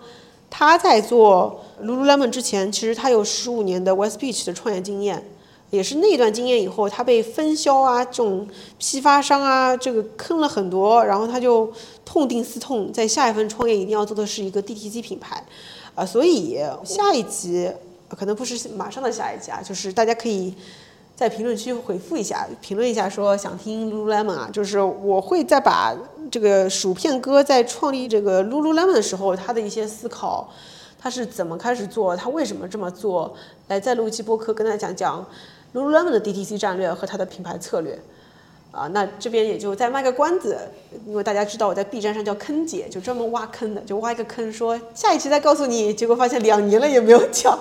[0.52, 5.26] 他在做 Lululemon 之前，其实他有十五年的 West Beach 的创业经验。
[5.76, 8.48] 也是那段经验以后，他被分销啊，这种
[8.80, 11.72] 批发商啊，这个坑了很多，然后他就
[12.06, 15.44] 痛定思痛，在下一份创业一定要做的是一个 DTC 品牌，
[15.94, 17.70] 啊，所以下一集
[18.08, 20.54] 可能不是马上的下一集啊，就是大家可以
[21.16, 25.94] 在评论区回复一下，评论一下说想听 Lululemon 啊，就是我会再把
[26.32, 30.50] 这个薯片哥在创立这个 Lululemon 的时候他的一些思考，
[31.00, 33.34] 他是怎么开始做，他为什么这么做，
[33.68, 35.26] 来再录一期播客跟大家讲讲。
[35.76, 38.00] Lululemon 的 DTC 战略和它的品牌策略，
[38.72, 40.58] 啊，那这边也就再卖个关子，
[41.06, 47.60] 因为大家知道我在 B 站上叫坑姐，就专门挖坑的，就挖一个坑，说下一期再告诉你，结果发现两年了也没有讲。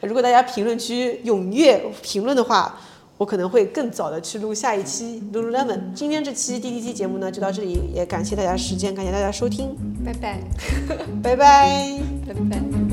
[0.00, 2.76] 如果大家评论区踊跃评论的话，
[3.16, 5.94] 我可能会更早的去录下一期 Lululemon。
[5.94, 9.74] 今天这期 DTC 节目呢就到这里，也感谢大家时间，感谢大家收听，
[10.04, 10.40] 拜拜，
[11.22, 12.83] 拜拜，拜拜。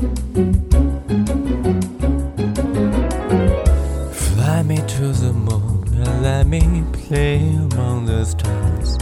[4.72, 7.36] me to the moon and let me play
[7.72, 8.96] among the stars.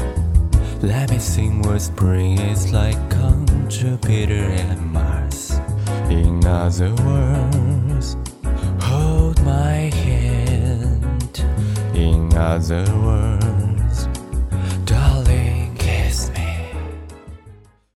[0.83, 5.61] Let me sing what spring is like on Jupiter and Mars.
[6.09, 8.16] In other words,
[8.81, 11.45] hold my hand.
[11.95, 13.39] In other words.